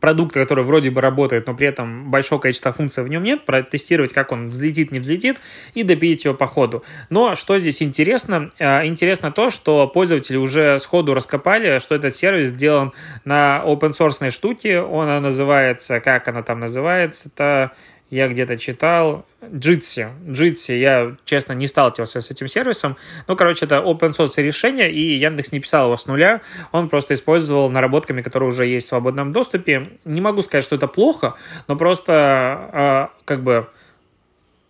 продукт, 0.00 0.34
который 0.34 0.64
вроде 0.64 0.90
бы 0.90 1.00
работает, 1.00 1.46
но 1.46 1.54
при 1.54 1.66
этом 1.66 2.10
большого 2.10 2.40
количества 2.40 2.72
функций 2.72 3.02
в 3.02 3.08
нем 3.08 3.22
нет, 3.22 3.46
протестировать, 3.46 4.12
как 4.12 4.32
он 4.32 4.48
взлетит, 4.48 4.92
не 4.92 4.98
взлетит, 4.98 5.38
и 5.74 5.82
добить 5.82 6.24
его 6.24 6.34
по 6.34 6.46
ходу. 6.46 6.84
Но 7.10 7.34
что 7.34 7.58
здесь 7.58 7.82
интересно? 7.82 8.50
А, 8.58 8.84
интересно 8.84 9.32
то, 9.32 9.50
что 9.50 9.86
пользователи 9.86 10.36
уже 10.36 10.78
сходу 10.78 11.14
раскопали, 11.14 11.78
что 11.78 11.94
этот 11.94 12.14
сервис 12.14 12.48
сделан 12.48 12.92
на 13.24 13.62
open 13.64 13.90
source 13.90 14.30
штуке, 14.30 14.80
она 14.80 15.20
называется, 15.20 16.00
как 16.00 16.28
она 16.28 16.42
там 16.42 16.60
называется, 16.60 17.30
это 17.34 17.72
я 18.10 18.28
где-то 18.28 18.56
читал, 18.56 19.26
Jitsi. 19.42 20.08
Jitsi, 20.26 20.78
я, 20.78 21.16
честно, 21.24 21.52
не 21.52 21.66
сталкивался 21.66 22.20
с 22.20 22.30
этим 22.30 22.48
сервисом. 22.48 22.96
Ну, 23.26 23.36
короче, 23.36 23.66
это 23.66 23.76
open 23.76 24.10
source 24.10 24.40
решение, 24.42 24.90
и 24.90 25.16
Яндекс 25.18 25.52
не 25.52 25.60
писал 25.60 25.86
его 25.86 25.96
с 25.96 26.06
нуля. 26.06 26.40
Он 26.72 26.88
просто 26.88 27.14
использовал 27.14 27.70
наработками, 27.70 28.22
которые 28.22 28.48
уже 28.48 28.66
есть 28.66 28.86
в 28.86 28.88
свободном 28.90 29.32
доступе. 29.32 29.88
Не 30.04 30.20
могу 30.20 30.42
сказать, 30.42 30.64
что 30.64 30.76
это 30.76 30.86
плохо, 30.86 31.34
но 31.66 31.76
просто, 31.76 33.10
э, 33.12 33.24
как 33.24 33.42
бы, 33.42 33.68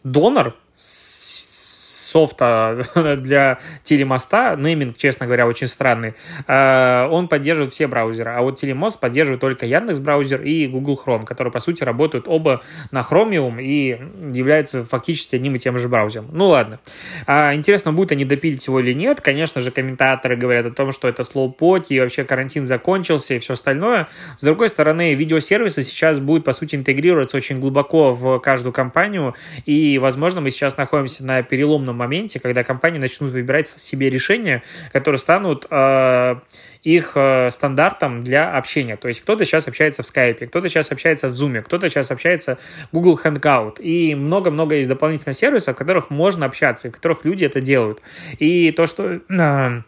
донор 0.03 0.55
с 0.77 1.18
софта 2.19 2.85
для 3.21 3.59
телемоста, 3.85 4.57
нейминг, 4.59 4.97
честно 4.97 5.27
говоря, 5.27 5.47
очень 5.47 5.69
странный, 5.69 6.15
э, 6.49 7.09
он 7.09 7.29
поддерживает 7.29 7.73
все 7.73 7.87
браузеры, 7.87 8.33
а 8.33 8.43
вот 8.43 8.57
телемост 8.57 8.99
поддерживает 8.99 9.41
только 9.41 9.67
Яндекс 9.67 10.01
браузер 10.01 10.43
и 10.43 10.67
Google 10.67 11.01
Chrome, 11.05 11.25
которые, 11.25 11.53
по 11.53 11.61
сути, 11.61 11.85
работают 11.85 12.25
оба 12.27 12.63
на 12.91 13.03
Chromium 13.09 13.63
и 13.63 13.91
являются 14.37 14.85
фактически 14.85 15.37
одним 15.37 15.55
и 15.55 15.59
тем 15.59 15.79
же 15.79 15.89
браузером. 15.89 16.29
Ну 16.33 16.49
ладно. 16.49 16.81
А, 17.27 17.55
интересно, 17.55 17.93
будут 17.93 18.11
они 18.11 18.25
допилить 18.25 18.67
его 18.67 18.81
или 18.81 18.93
нет. 18.93 19.21
Конечно 19.21 19.61
же, 19.61 19.71
комментаторы 19.71 20.37
говорят 20.37 20.67
о 20.67 20.71
том, 20.71 20.91
что 20.91 21.07
это 21.07 21.23
слоупоки, 21.23 21.93
и 21.93 22.01
вообще 22.01 22.25
карантин 22.25 22.67
закончился 22.67 23.35
и 23.35 23.39
все 23.39 23.53
остальное. 23.53 24.09
С 24.39 24.43
другой 24.43 24.71
стороны, 24.71 25.15
видеосервисы 25.15 25.85
сейчас 25.85 26.19
будут, 26.19 26.45
по 26.45 26.53
сути, 26.53 26.75
интегрироваться 26.75 27.37
очень 27.37 27.61
глубоко 27.61 28.13
в 28.13 28.41
каждую 28.41 28.73
компанию, 28.73 29.37
и, 29.67 29.99
возможно, 29.99 30.41
мы 30.41 30.51
сейчас 30.51 30.77
находимся 30.77 31.25
на 31.25 31.43
переломном 31.43 31.97
моменте, 31.97 32.08
когда 32.39 32.65
компании 32.65 32.99
начнут 32.99 33.31
выбирать 33.31 33.69
себе 33.69 34.11
решения, 34.11 34.63
которые 34.93 35.19
станут 35.19 35.67
э, 35.71 36.37
их 36.83 37.13
э, 37.15 37.51
стандартом 37.51 38.23
для 38.23 38.57
общения. 38.57 38.97
То 38.97 39.09
есть 39.09 39.21
кто-то 39.21 39.45
сейчас 39.45 39.69
общается 39.69 40.03
в 40.03 40.07
Skype, 40.07 40.47
кто-то 40.47 40.69
сейчас 40.69 40.91
общается 40.93 41.29
в 41.29 41.33
Zoom, 41.33 41.63
кто-то 41.63 41.89
сейчас 41.89 42.11
общается 42.11 42.59
в 42.91 42.95
Google 42.95 43.19
Hangout. 43.23 43.81
И 43.81 44.15
много-много 44.15 44.77
есть 44.77 44.89
дополнительных 44.89 45.37
сервисов, 45.37 45.75
в 45.75 45.79
которых 45.79 46.11
можно 46.11 46.47
общаться, 46.47 46.89
в 46.89 46.93
которых 46.93 47.25
люди 47.25 47.45
это 47.45 47.61
делают. 47.61 48.01
И 48.39 48.71
то, 48.73 48.87
что... 48.87 49.21
Э, 49.29 49.83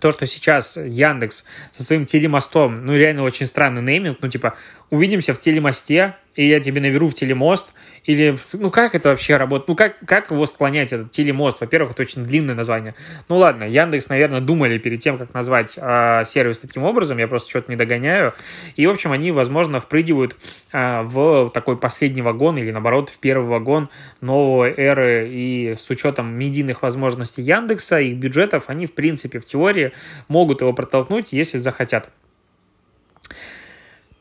то, 0.00 0.12
что 0.12 0.26
сейчас 0.26 0.76
Яндекс 0.76 1.44
со 1.72 1.82
своим 1.82 2.04
телемостом, 2.04 2.84
ну, 2.84 2.94
реально 2.94 3.22
очень 3.22 3.46
странный 3.46 3.82
нейминг, 3.82 4.18
ну, 4.20 4.28
типа, 4.28 4.56
увидимся 4.90 5.34
в 5.34 5.38
телемосте, 5.38 6.16
и 6.36 6.46
я 6.46 6.60
тебе 6.60 6.80
наберу 6.80 7.08
в 7.08 7.14
телемост, 7.14 7.72
или, 8.04 8.36
ну, 8.52 8.70
как 8.70 8.94
это 8.94 9.08
вообще 9.08 9.36
работает? 9.36 9.68
Ну, 9.68 9.74
как, 9.74 9.98
как 10.06 10.30
его 10.30 10.46
склонять, 10.46 10.92
этот 10.92 11.10
телемост? 11.10 11.60
Во-первых, 11.60 11.92
это 11.92 12.02
очень 12.02 12.22
длинное 12.22 12.54
название. 12.54 12.94
Ну, 13.28 13.36
ладно, 13.38 13.64
Яндекс, 13.64 14.08
наверное, 14.08 14.40
думали 14.40 14.78
перед 14.78 15.00
тем, 15.00 15.18
как 15.18 15.34
назвать 15.34 15.76
э, 15.76 16.22
сервис 16.24 16.60
таким 16.60 16.84
образом, 16.84 17.18
я 17.18 17.26
просто 17.26 17.50
что-то 17.50 17.70
не 17.70 17.76
догоняю. 17.76 18.34
И, 18.76 18.86
в 18.86 18.90
общем, 18.90 19.12
они, 19.12 19.32
возможно, 19.32 19.80
впрыгивают 19.80 20.36
э, 20.72 21.02
в 21.02 21.50
такой 21.50 21.76
последний 21.78 22.22
вагон, 22.22 22.58
или, 22.58 22.70
наоборот, 22.70 23.08
в 23.08 23.18
первый 23.18 23.48
вагон 23.48 23.88
новой 24.20 24.72
эры, 24.76 25.28
и 25.28 25.74
с 25.74 25.88
учетом 25.90 26.32
медийных 26.34 26.82
возможностей 26.82 27.42
Яндекса, 27.42 27.98
их 27.98 28.18
бюджетов, 28.18 28.64
они, 28.68 28.86
в 28.86 28.92
принципе, 28.92 29.40
в 29.40 29.44
теории 29.46 29.92
могут 30.28 30.60
его 30.60 30.72
протолкнуть, 30.72 31.32
если 31.32 31.58
захотят. 31.58 32.10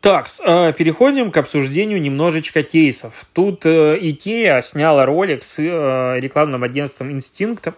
Так, 0.05 0.27
э, 0.45 0.71
переходим 0.77 1.31
к 1.31 1.37
обсуждению 1.37 1.99
немножечко 1.99 2.61
кейсов. 2.61 3.25
Тут 3.33 3.65
IKEA 3.65 4.59
э, 4.59 4.61
сняла 4.61 5.03
ролик 5.03 5.41
с 5.41 5.57
э, 5.57 6.19
рекламным 6.19 6.61
агентством 6.61 7.09
Instinct 7.09 7.73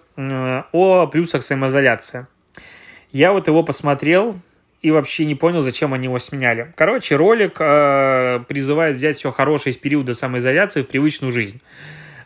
о 0.73 1.07
плюсах 1.07 1.41
самоизоляции. 1.41 2.27
Я 3.13 3.31
вот 3.31 3.47
его 3.47 3.63
посмотрел 3.63 4.35
и 4.81 4.91
вообще 4.91 5.23
не 5.23 5.35
понял, 5.35 5.61
зачем 5.61 5.93
они 5.93 6.07
его 6.07 6.19
сменяли. 6.19 6.73
Короче, 6.75 7.15
ролик 7.15 7.59
призывает 7.59 8.97
взять 8.97 9.15
все 9.15 9.31
хорошее 9.31 9.71
из 9.71 9.77
периода 9.77 10.13
самоизоляции 10.13 10.81
в 10.81 10.89
привычную 10.89 11.31
жизнь. 11.31 11.61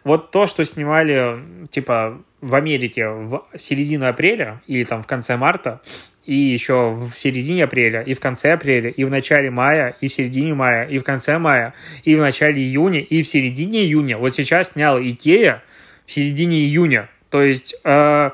Вот 0.03 0.31
то, 0.31 0.47
что 0.47 0.65
снимали, 0.65 1.67
типа, 1.69 2.21
в 2.41 2.55
Америке 2.55 3.07
в 3.07 3.45
середине 3.57 4.07
апреля 4.07 4.61
или 4.67 4.83
там 4.83 5.03
в 5.03 5.07
конце 5.07 5.37
марта, 5.37 5.81
и 6.25 6.35
еще 6.35 6.91
в 6.91 7.13
середине 7.17 7.63
апреля, 7.63 8.01
и 8.01 8.13
в 8.13 8.19
конце 8.19 8.53
апреля, 8.53 8.89
и 8.89 9.03
в 9.03 9.09
начале 9.09 9.49
мая, 9.49 9.95
и 10.01 10.07
в 10.07 10.13
середине 10.13 10.53
мая, 10.53 10.85
и 10.85 10.99
в 10.99 11.03
конце 11.03 11.37
мая, 11.37 11.73
и 12.03 12.15
в 12.15 12.19
начале 12.19 12.61
июня, 12.61 12.99
и 13.01 13.21
в 13.21 13.27
середине 13.27 13.83
июня. 13.83 14.17
Вот 14.17 14.33
сейчас 14.33 14.71
снял 14.71 14.99
Икея 14.99 15.63
в 16.05 16.11
середине 16.11 16.57
июня. 16.57 17.09
То 17.29 17.41
есть 17.41 17.75
э, 17.83 18.31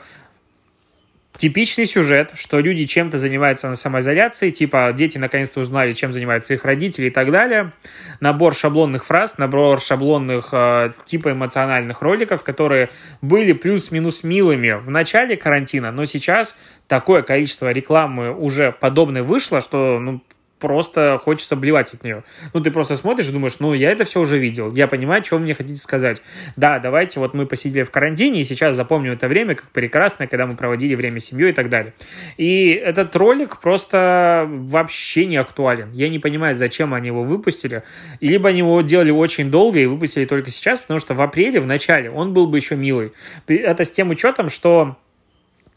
Типичный 1.37 1.85
сюжет, 1.85 2.31
что 2.33 2.59
люди 2.59 2.85
чем-то 2.85 3.19
занимаются 3.19 3.69
на 3.69 3.75
самоизоляции, 3.75 4.49
типа 4.49 4.91
дети 4.91 5.19
наконец-то 5.19 5.59
узнали, 5.59 5.93
чем 5.93 6.11
занимаются 6.11 6.55
их 6.55 6.65
родители 6.65 7.05
и 7.05 7.09
так 7.11 7.31
далее. 7.31 7.73
Набор 8.19 8.55
шаблонных 8.55 9.05
фраз, 9.05 9.37
набор 9.37 9.79
шаблонных 9.79 10.49
э, 10.51 10.91
типа 11.05 11.33
эмоциональных 11.33 12.01
роликов, 12.01 12.43
которые 12.43 12.89
были 13.21 13.53
плюс-минус 13.53 14.23
милыми 14.23 14.71
в 14.71 14.89
начале 14.89 15.37
карантина, 15.37 15.91
но 15.91 16.05
сейчас 16.05 16.57
такое 16.87 17.21
количество 17.21 17.71
рекламы 17.71 18.35
уже 18.35 18.71
подобной 18.71 19.21
вышло, 19.21 19.61
что 19.61 19.99
ну, 19.99 20.21
просто 20.59 21.19
хочется 21.23 21.55
блевать 21.55 21.93
от 21.93 22.03
нее. 22.03 22.23
Ну, 22.53 22.61
ты 22.61 22.71
просто 22.71 22.97
смотришь 22.97 23.27
и 23.29 23.31
думаешь, 23.31 23.57
ну, 23.59 23.73
я 23.73 23.91
это 23.91 24.05
все 24.05 24.19
уже 24.19 24.37
видел, 24.37 24.71
я 24.73 24.87
понимаю, 24.87 25.23
что 25.23 25.35
вы 25.35 25.43
мне 25.43 25.53
хотите 25.53 25.79
сказать. 25.79 26.21
Да, 26.55 26.79
давайте, 26.79 27.19
вот 27.19 27.33
мы 27.33 27.45
посидели 27.45 27.83
в 27.83 27.91
карантине, 27.91 28.41
и 28.41 28.43
сейчас 28.43 28.75
запомним 28.75 29.13
это 29.13 29.27
время 29.27 29.55
как 29.55 29.69
прекрасное, 29.69 30.27
когда 30.27 30.45
мы 30.45 30.55
проводили 30.55 30.95
время 30.95 31.19
с 31.19 31.25
семьей 31.25 31.51
и 31.51 31.53
так 31.53 31.69
далее. 31.69 31.93
И 32.37 32.69
этот 32.71 33.15
ролик 33.15 33.59
просто 33.59 34.45
вообще 34.47 35.25
не 35.25 35.37
актуален. 35.37 35.91
Я 35.93 36.09
не 36.09 36.19
понимаю, 36.19 36.55
зачем 36.55 36.93
они 36.93 37.07
его 37.07 37.23
выпустили. 37.23 37.83
И 38.19 38.27
либо 38.27 38.49
они 38.49 38.59
его 38.59 38.81
делали 38.81 39.11
очень 39.11 39.51
долго 39.51 39.79
и 39.79 39.85
выпустили 39.85 40.25
только 40.25 40.51
сейчас, 40.51 40.79
потому 40.79 40.99
что 40.99 41.13
в 41.13 41.21
апреле, 41.21 41.59
в 41.59 41.65
начале, 41.65 42.09
он 42.09 42.33
был 42.33 42.47
бы 42.47 42.57
еще 42.57 42.75
милый. 42.75 43.13
Это 43.47 43.83
с 43.83 43.91
тем 43.91 44.09
учетом, 44.09 44.49
что 44.49 44.97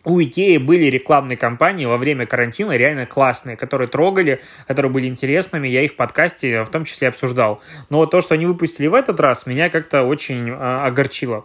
у 0.04 0.20
Икеи 0.20 0.56
были 0.56 0.86
рекламные 0.86 1.36
кампании 1.36 1.84
во 1.84 1.98
время 1.98 2.26
карантина 2.26 2.72
реально 2.76 3.06
классные, 3.06 3.56
которые 3.56 3.88
трогали, 3.88 4.40
которые 4.66 4.90
были 4.90 5.06
интересными. 5.06 5.68
Я 5.68 5.82
их 5.82 5.92
в 5.92 5.96
подкасте 5.96 6.62
в 6.64 6.68
том 6.70 6.84
числе 6.84 7.08
обсуждал. 7.08 7.62
Но 7.90 8.06
то, 8.06 8.20
что 8.20 8.34
они 8.34 8.46
выпустили 8.46 8.86
в 8.86 8.94
этот 8.94 9.20
раз, 9.20 9.46
меня 9.46 9.68
как-то 9.68 10.04
очень 10.04 10.50
а, 10.50 10.86
огорчило. 10.86 11.44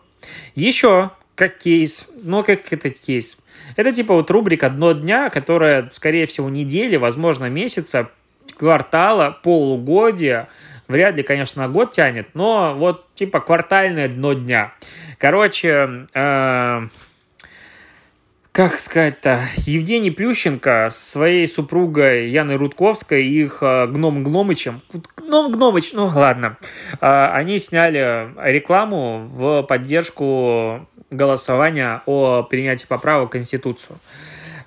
Еще 0.56 1.12
как 1.36 1.58
кейс, 1.58 2.08
ну 2.24 2.44
как 2.44 2.72
это 2.72 2.90
кейс? 2.90 3.38
Это 3.76 3.92
типа 3.92 4.14
вот 4.14 4.32
рубрика 4.32 4.70
«Дно 4.70 4.94
дня», 4.94 5.30
которая, 5.30 5.90
скорее 5.92 6.28
всего, 6.28 6.50
недели, 6.50 6.96
возможно, 6.96 7.50
месяца, 7.50 8.10
квартала, 8.58 9.38
полугодия, 9.44 10.48
вряд 10.88 11.18
ли, 11.18 11.24
конечно, 11.24 11.64
на 11.64 11.70
год 11.70 11.92
тянет, 11.92 12.30
но 12.36 12.74
вот 12.76 13.14
типа 13.16 13.42
квартальное 13.42 14.08
дно 14.08 14.34
дня. 14.34 14.74
Короче, 15.18 16.08
э, 16.14 16.88
как 18.56 18.80
сказать-то, 18.80 19.42
Евгений 19.66 20.12
Плющенко 20.12 20.88
с 20.90 20.98
своей 20.98 21.46
супругой 21.46 22.30
Яной 22.30 22.56
Рудковской 22.56 23.26
и 23.26 23.44
их 23.44 23.58
а, 23.62 23.86
Гном 23.86 24.24
Гномычем, 24.24 24.82
Гном 25.18 25.52
Гномыч, 25.52 25.92
ну 25.92 26.06
ладно, 26.06 26.58
а, 27.02 27.34
они 27.36 27.60
сняли 27.60 28.30
рекламу 28.42 29.28
в 29.28 29.64
поддержку 29.64 30.88
голосования 31.12 32.02
о 32.06 32.44
принятии 32.44 32.86
поправок 32.88 33.28
в 33.28 33.32
Конституцию 33.34 34.00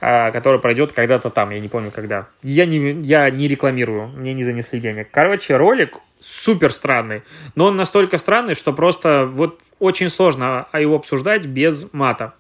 а, 0.03 0.33
который 0.33 0.61
пройдет 0.61 0.93
когда-то 0.93 1.31
там, 1.31 1.49
я 1.49 1.59
не 1.59 1.69
помню 1.69 1.91
когда. 1.91 2.29
Я 2.43 2.67
не, 2.67 3.01
я 3.03 3.31
не 3.31 3.49
рекламирую, 3.49 4.09
мне 4.09 4.35
не 4.35 4.45
занесли 4.45 4.81
денег. 4.81 5.09
Короче, 5.11 5.57
ролик 5.57 5.99
супер 6.21 6.73
странный, 6.73 7.23
но 7.55 7.67
он 7.67 7.77
настолько 7.77 8.19
странный, 8.19 8.55
что 8.55 8.73
просто 8.73 9.29
вот 9.31 9.61
очень 9.79 10.09
сложно 10.09 10.67
его 10.73 10.97
обсуждать 10.97 11.47
без 11.47 11.93
мата. 11.93 12.35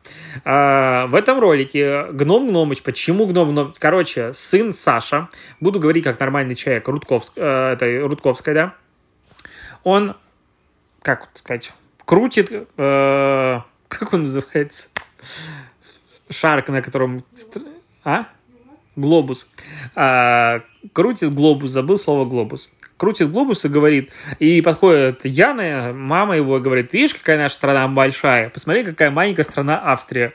А, 0.44 1.06
в 1.06 1.14
этом 1.14 1.38
ролике 1.38 2.06
Гном 2.10 2.48
Гномыч, 2.48 2.82
почему 2.82 3.26
Гном 3.26 3.50
Гном... 3.50 3.74
Короче, 3.78 4.34
сын 4.34 4.74
Саша, 4.74 5.28
буду 5.60 5.78
говорить 5.78 6.04
как 6.04 6.18
нормальный 6.18 6.54
человек, 6.54 6.88
Рудковск, 6.88 7.34
э, 7.36 7.72
это 7.72 8.08
Рудковская, 8.08 8.54
да? 8.54 8.74
Он, 9.84 10.16
как 11.02 11.28
сказать, 11.34 11.72
крутит... 12.04 12.50
Э, 12.76 13.60
как 13.88 14.12
он 14.12 14.20
называется? 14.20 14.88
Шарк, 16.28 16.68
на 16.68 16.82
котором... 16.82 17.24
А? 18.04 18.26
Глобус. 18.98 19.48
А, 19.94 20.62
крутит 20.92 21.34
глобус, 21.34 21.70
забыл 21.70 21.98
слово 21.98 22.24
глобус 22.24 22.70
крутит 22.98 23.30
глобус 23.30 23.64
и 23.64 23.68
говорит, 23.68 24.10
и 24.40 24.60
подходит 24.60 25.24
Яна, 25.24 25.92
мама 25.94 26.36
его, 26.36 26.58
говорит, 26.58 26.92
видишь, 26.92 27.14
какая 27.14 27.38
наша 27.38 27.54
страна 27.54 27.88
большая, 27.88 28.50
посмотри, 28.50 28.84
какая 28.84 29.10
маленькая 29.10 29.44
страна 29.44 29.80
Австрия. 29.82 30.34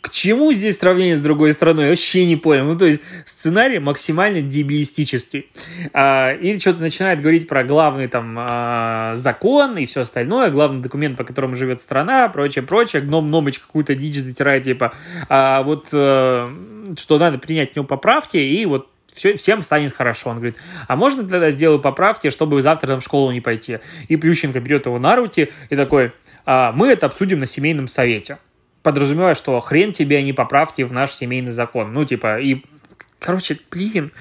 К 0.00 0.08
чему 0.10 0.52
здесь 0.52 0.78
сравнение 0.78 1.16
с 1.16 1.20
другой 1.20 1.52
страной? 1.52 1.84
Я 1.84 1.90
вообще 1.90 2.24
не 2.24 2.36
понял. 2.36 2.64
Ну, 2.64 2.76
то 2.76 2.86
есть, 2.86 3.00
сценарий 3.26 3.78
максимально 3.78 4.40
дебилистический. 4.40 5.46
А, 5.92 6.32
или 6.32 6.58
что-то 6.58 6.80
начинает 6.80 7.20
говорить 7.20 7.46
про 7.46 7.64
главный 7.64 8.08
там 8.08 8.34
а, 8.38 9.12
закон 9.14 9.76
и 9.76 9.84
все 9.84 10.00
остальное, 10.00 10.50
главный 10.50 10.80
документ, 10.80 11.18
по 11.18 11.24
которому 11.24 11.54
живет 11.54 11.82
страна, 11.82 12.28
прочее, 12.28 12.62
прочее. 12.62 13.02
Гном 13.02 13.30
Номыч 13.30 13.58
какую-то 13.58 13.94
дичь 13.94 14.16
затирает, 14.16 14.62
типа, 14.62 14.94
а, 15.28 15.62
вот, 15.62 15.88
а, 15.92 16.48
что 16.98 17.18
надо 17.18 17.38
принять 17.38 17.72
в 17.72 17.76
нем 17.76 17.86
поправки, 17.86 18.38
и 18.38 18.64
вот 18.64 18.88
все, 19.12 19.36
всем 19.36 19.62
станет 19.62 19.94
хорошо. 19.94 20.30
Он 20.30 20.36
говорит, 20.36 20.56
а 20.88 20.96
можно 20.96 21.28
тогда 21.28 21.50
сделаю 21.50 21.78
поправки, 21.78 22.30
чтобы 22.30 22.62
завтра 22.62 22.96
в 22.96 23.02
школу 23.02 23.32
не 23.32 23.42
пойти? 23.42 23.80
И 24.08 24.16
Плющенко 24.16 24.60
берет 24.60 24.86
его 24.86 24.98
на 24.98 25.16
руки 25.16 25.52
и 25.68 25.76
такой, 25.76 26.12
а, 26.46 26.72
мы 26.72 26.88
это 26.88 27.06
обсудим 27.06 27.40
на 27.40 27.46
семейном 27.46 27.86
совете. 27.86 28.38
Подразумевая, 28.82 29.34
что 29.34 29.60
хрен 29.60 29.92
тебе, 29.92 30.18
а 30.18 30.22
не 30.22 30.32
поправки 30.32 30.82
в 30.82 30.92
наш 30.92 31.12
семейный 31.12 31.50
закон. 31.50 31.92
Ну, 31.92 32.04
типа, 32.04 32.40
и 32.40 32.62
Короче, 33.20 33.58
блин, 33.70 34.12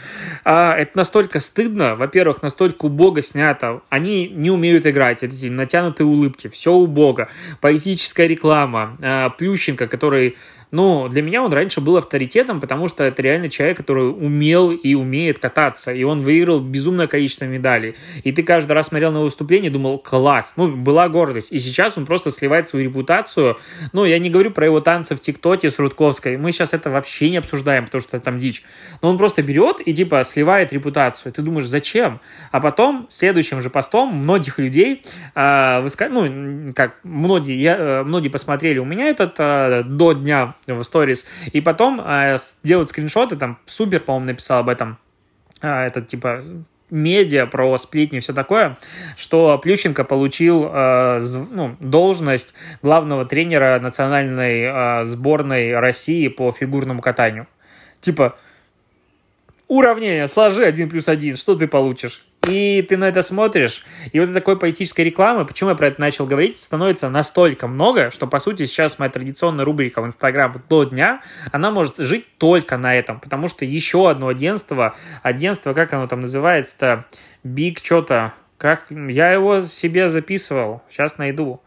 а, 0.44 0.76
это 0.76 0.98
настолько 0.98 1.40
стыдно. 1.40 1.96
Во-первых, 1.96 2.42
настолько 2.42 2.86
убого 2.86 3.24
снято. 3.24 3.82
Они 3.88 4.28
не 4.28 4.52
умеют 4.52 4.86
играть. 4.86 5.24
Эти 5.24 5.46
натянутые 5.46 6.06
улыбки. 6.06 6.50
Все 6.50 6.74
убого. 6.74 7.30
Политическая 7.62 8.28
реклама. 8.28 8.98
А, 9.02 9.30
Плющенко, 9.30 9.88
который 9.88 10.38
но 10.72 11.08
для 11.08 11.22
меня 11.22 11.44
он 11.44 11.52
раньше 11.52 11.82
был 11.82 11.98
авторитетом, 11.98 12.60
потому 12.60 12.88
что 12.88 13.04
это 13.04 13.22
реально 13.22 13.50
человек, 13.50 13.78
который 13.78 14.10
умел 14.10 14.72
и 14.72 14.94
умеет 14.94 15.40
кататься, 15.40 15.92
и 15.92 16.04
он 16.04 16.22
выиграл 16.22 16.60
безумное 16.60 17.08
количество 17.08 17.46
медалей. 17.46 17.96
И 18.24 18.32
ты 18.32 18.44
каждый 18.44 18.74
раз 18.74 18.88
смотрел 18.88 19.12
на 19.12 19.22
выступление 19.22 19.70
и 19.70 19.74
думал, 19.74 19.98
класс, 19.98 20.54
ну, 20.58 20.68
была 20.68 21.10
гордость. 21.10 21.52
И 21.52 21.60
сейчас 21.60 21.98
он 21.98 22.06
просто 22.06 22.32
сливает 22.32 22.68
свою 22.68 22.86
репутацию. 22.86 23.58
Ну, 23.94 24.06
я 24.06 24.20
не 24.20 24.30
говорю 24.30 24.52
про 24.52 24.66
его 24.66 24.80
танцы 24.80 25.16
в 25.16 25.20
ТикТоке 25.20 25.72
с 25.72 25.80
Рудковской, 25.80 26.38
мы 26.38 26.52
сейчас 26.52 26.74
это 26.74 26.90
вообще 26.90 27.30
не 27.30 27.38
обсуждаем, 27.38 27.86
потому 27.86 28.02
что 28.02 28.20
там 28.20 28.38
дичь. 28.38 28.64
Но 29.02 29.10
он 29.10 29.18
просто 29.18 29.42
берет 29.42 29.78
и, 29.80 29.94
типа, 29.94 30.24
сливает 30.24 30.72
репутацию. 30.74 31.34
Ты 31.34 31.42
думаешь, 31.42 31.66
зачем? 31.66 32.20
А 32.52 32.60
потом, 32.60 33.08
следующим 33.10 33.62
же 33.62 33.70
постом 33.70 34.14
многих 34.16 34.60
людей, 34.60 35.04
э, 35.36 35.82
выска... 35.82 36.10
ну, 36.10 36.74
как 36.74 36.98
многие, 37.04 37.60
я, 37.60 37.78
э, 37.78 38.04
многие 38.04 38.30
посмотрели 38.30 38.78
у 38.78 38.86
меня 38.86 39.08
этот 39.08 39.36
э, 39.40 39.84
до 39.84 40.14
дня 40.14 40.56
в 40.76 40.84
сторис, 40.84 41.26
и 41.52 41.62
потом 41.62 42.02
э, 42.02 42.38
делают 42.64 42.90
скриншоты, 42.90 43.36
там 43.36 43.60
Супер, 43.66 44.00
по-моему, 44.00 44.28
написал 44.28 44.60
об 44.60 44.70
этом, 44.70 44.98
э, 45.62 45.86
этот, 45.86 46.08
типа, 46.08 46.42
медиа, 46.90 47.46
про 47.46 47.78
сплетни 47.78 48.18
и 48.18 48.22
все 48.22 48.34
такое, 48.34 48.78
что 49.16 49.58
Плющенко 49.58 50.04
получил 50.04 50.70
э, 50.72 51.20
ну, 51.52 51.76
должность 51.80 52.54
главного 52.82 53.26
тренера 53.26 53.80
национальной 53.80 54.62
э, 54.62 55.06
сборной 55.06 55.78
России 55.78 56.28
по 56.28 56.52
фигурному 56.52 57.02
катанию. 57.02 57.48
Типа, 58.02 58.38
уравнение, 59.70 60.28
сложи 60.28 60.66
один 60.66 60.90
плюс 60.90 61.08
один, 61.08 61.38
что 61.38 61.56
ты 61.56 61.68
получишь? 61.68 62.26
И 62.48 62.82
ты 62.82 62.98
на 62.98 63.08
это 63.08 63.22
смотришь, 63.22 63.86
и 64.12 64.20
вот 64.20 64.34
такой 64.34 64.58
поэтической 64.58 65.06
рекламы, 65.06 65.46
почему 65.46 65.70
я 65.70 65.76
про 65.76 65.88
это 65.88 66.02
начал 66.02 66.26
говорить, 66.26 66.60
становится 66.60 67.10
настолько 67.10 67.68
много, 67.68 68.12
что, 68.12 68.28
по 68.28 68.40
сути, 68.40 68.66
сейчас 68.66 68.98
моя 68.98 69.12
традиционная 69.12 69.66
рубрика 69.66 70.02
в 70.02 70.06
Инстаграм 70.06 70.62
до 70.68 70.86
дня, 70.86 71.22
она 71.52 71.70
может 71.70 71.98
жить 71.98 72.26
только 72.38 72.78
на 72.78 72.96
этом, 72.96 73.20
потому 73.20 73.48
что 73.50 73.66
еще 73.66 74.10
одно 74.10 74.30
агентство, 74.30 74.96
агентство, 75.22 75.74
как 75.74 75.94
оно 75.94 76.08
там 76.08 76.22
называется-то, 76.22 77.06
Big 77.44 77.78
что-то, 77.84 78.34
как, 78.58 78.88
я 78.90 79.32
его 79.32 79.62
себе 79.62 80.10
записывал, 80.10 80.82
сейчас 80.90 81.18
найду. 81.18 81.62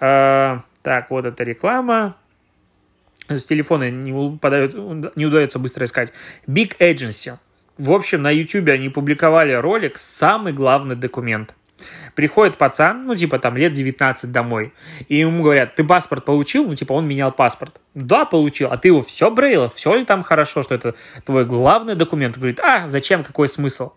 Э, 0.00 0.58
так, 0.82 1.10
вот 1.10 1.24
эта 1.24 1.44
реклама, 1.44 2.16
с 3.28 3.44
телефона 3.44 3.90
не, 3.90 4.38
подает, 4.38 4.74
не 5.16 5.26
удается 5.26 5.58
быстро 5.58 5.84
искать. 5.84 6.12
Big 6.46 6.76
Agency. 6.78 7.36
В 7.78 7.92
общем, 7.92 8.22
на 8.22 8.30
YouTube 8.30 8.68
они 8.68 8.88
публиковали 8.88 9.52
ролик 9.52 9.98
«Самый 9.98 10.52
главный 10.52 10.96
документ». 10.96 11.54
Приходит 12.14 12.56
пацан, 12.56 13.04
ну, 13.04 13.14
типа, 13.14 13.38
там, 13.38 13.56
лет 13.56 13.74
19 13.74 14.32
домой, 14.32 14.72
и 15.08 15.16
ему 15.16 15.42
говорят, 15.42 15.74
ты 15.74 15.84
паспорт 15.84 16.24
получил? 16.24 16.66
Ну, 16.66 16.74
типа, 16.74 16.94
он 16.94 17.06
менял 17.06 17.32
паспорт. 17.32 17.78
Да, 17.96 18.26
получил. 18.26 18.68
А 18.70 18.76
ты 18.76 18.88
его 18.88 19.00
все 19.00 19.30
брейло? 19.30 19.70
Все 19.70 19.96
ли 19.96 20.04
там 20.04 20.22
хорошо, 20.22 20.62
что 20.62 20.74
это 20.74 20.94
твой 21.24 21.46
главный 21.46 21.94
документ? 21.94 22.36
Говорит, 22.36 22.60
а, 22.60 22.86
зачем, 22.86 23.24
какой 23.24 23.48
смысл? 23.48 23.92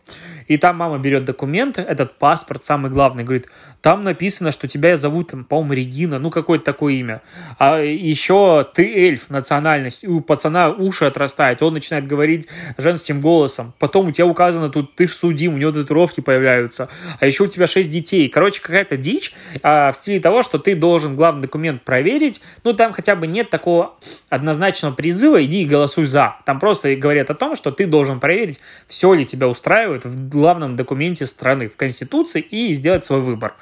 И 0.48 0.58
там 0.58 0.78
мама 0.78 0.98
берет 0.98 1.26
документы, 1.26 1.82
этот 1.82 2.18
паспорт, 2.18 2.64
самый 2.64 2.90
главный, 2.90 3.24
говорит, 3.24 3.48
там 3.82 4.04
написано, 4.04 4.52
что 4.52 4.68
тебя 4.68 4.98
зовут, 4.98 5.32
там, 5.32 5.44
по-моему, 5.44 5.74
Регина, 5.74 6.18
ну, 6.18 6.32
какое-то 6.32 6.66
такое 6.66 6.94
имя. 6.94 7.22
А 7.60 7.80
еще 7.80 8.68
ты 8.74 9.08
эльф, 9.08 9.30
национальность, 9.30 10.04
и 10.04 10.08
у 10.08 10.22
пацана 10.22 10.70
уши 10.70 11.06
отрастают, 11.06 11.62
он 11.62 11.74
начинает 11.74 12.08
говорить 12.08 12.48
женским 12.78 13.22
голосом. 13.22 13.74
Потом 13.80 14.08
у 14.08 14.12
тебя 14.12 14.26
указано 14.26 14.70
тут, 14.70 14.96
ты 14.96 15.08
ж 15.08 15.12
судим, 15.12 15.54
у 15.54 15.58
него 15.58 15.72
татуировки 15.72 16.22
появляются. 16.22 16.90
А 17.20 17.26
еще 17.26 17.44
у 17.44 17.48
тебя 17.48 17.68
шесть 17.68 17.92
детей. 17.92 18.28
Короче, 18.28 18.62
какая-то 18.62 18.98
дичь 18.98 19.34
а, 19.62 19.92
в 19.92 19.98
стиле 19.98 20.20
того, 20.20 20.42
что 20.42 20.58
ты 20.58 20.74
должен 20.76 21.16
главный 21.16 21.44
документ 21.44 21.84
проверить. 21.84 22.42
Ну, 22.64 22.74
там 22.74 22.92
хотя 22.92 23.16
бы 23.16 23.28
нет 23.28 23.50
такого 23.50 23.89
однозначного 24.30 24.94
призыва, 24.94 25.44
иди 25.44 25.64
и 25.64 25.66
голосуй 25.66 26.06
за. 26.06 26.38
Там 26.46 26.60
просто 26.60 26.96
говорят 26.96 27.30
о 27.30 27.36
том, 27.36 27.56
что 27.56 27.72
ты 27.72 27.86
должен 27.86 28.20
проверить, 28.20 28.60
все 28.88 29.14
ли 29.14 29.26
тебя 29.26 29.48
устраивает 29.48 30.06
в 30.06 30.30
главном 30.30 30.76
документе 30.76 31.28
страны, 31.28 31.70
в 31.70 31.76
Конституции, 31.76 32.42
и 32.42 32.74
сделать 32.74 33.06
свой 33.06 33.22
выбор. 33.22 33.56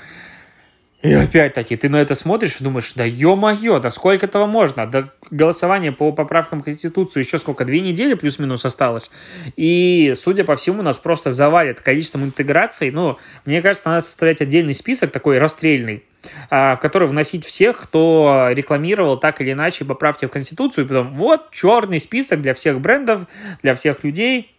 И 1.04 1.14
опять-таки, 1.14 1.78
ты 1.78 1.90
на 1.90 1.98
это 1.98 2.16
смотришь 2.16 2.58
и 2.60 2.64
думаешь, 2.64 2.94
да 2.94 3.04
ё-моё, 3.06 3.80
да 3.80 3.92
сколько 3.92 4.26
этого 4.26 4.48
можно? 4.48 4.88
Да 4.88 5.10
голосование 5.30 5.92
по 5.92 6.12
поправкам 6.12 6.64
Конституции 6.64 7.20
еще 7.20 7.38
сколько, 7.38 7.66
две 7.66 7.82
недели 7.82 8.16
плюс-минус 8.16 8.66
осталось. 8.66 9.12
И, 9.56 10.14
судя 10.16 10.44
по 10.44 10.56
всему, 10.56 10.82
нас 10.82 10.98
просто 10.98 11.30
завалит 11.30 11.82
количеством 11.82 12.24
интеграций. 12.24 12.90
Ну, 12.90 13.18
мне 13.46 13.62
кажется, 13.62 13.90
надо 13.90 14.02
составлять 14.02 14.42
отдельный 14.42 14.74
список 14.74 15.12
такой 15.12 15.38
расстрельный, 15.38 16.04
в 16.50 16.80
который 16.82 17.08
вносить 17.08 17.46
всех, 17.46 17.78
кто 17.78 18.50
рекламировал 18.52 19.18
так 19.18 19.42
или 19.42 19.52
иначе 19.52 19.86
поправки 19.86 20.26
в 20.26 20.30
Конституцию. 20.30 20.86
И 20.86 20.88
потом, 20.88 21.14
вот, 21.14 21.52
черный 21.52 22.00
список 22.00 22.42
для 22.42 22.54
всех 22.54 22.80
брендов, 22.80 23.22
для 23.62 23.76
всех 23.76 24.04
людей, 24.04 24.54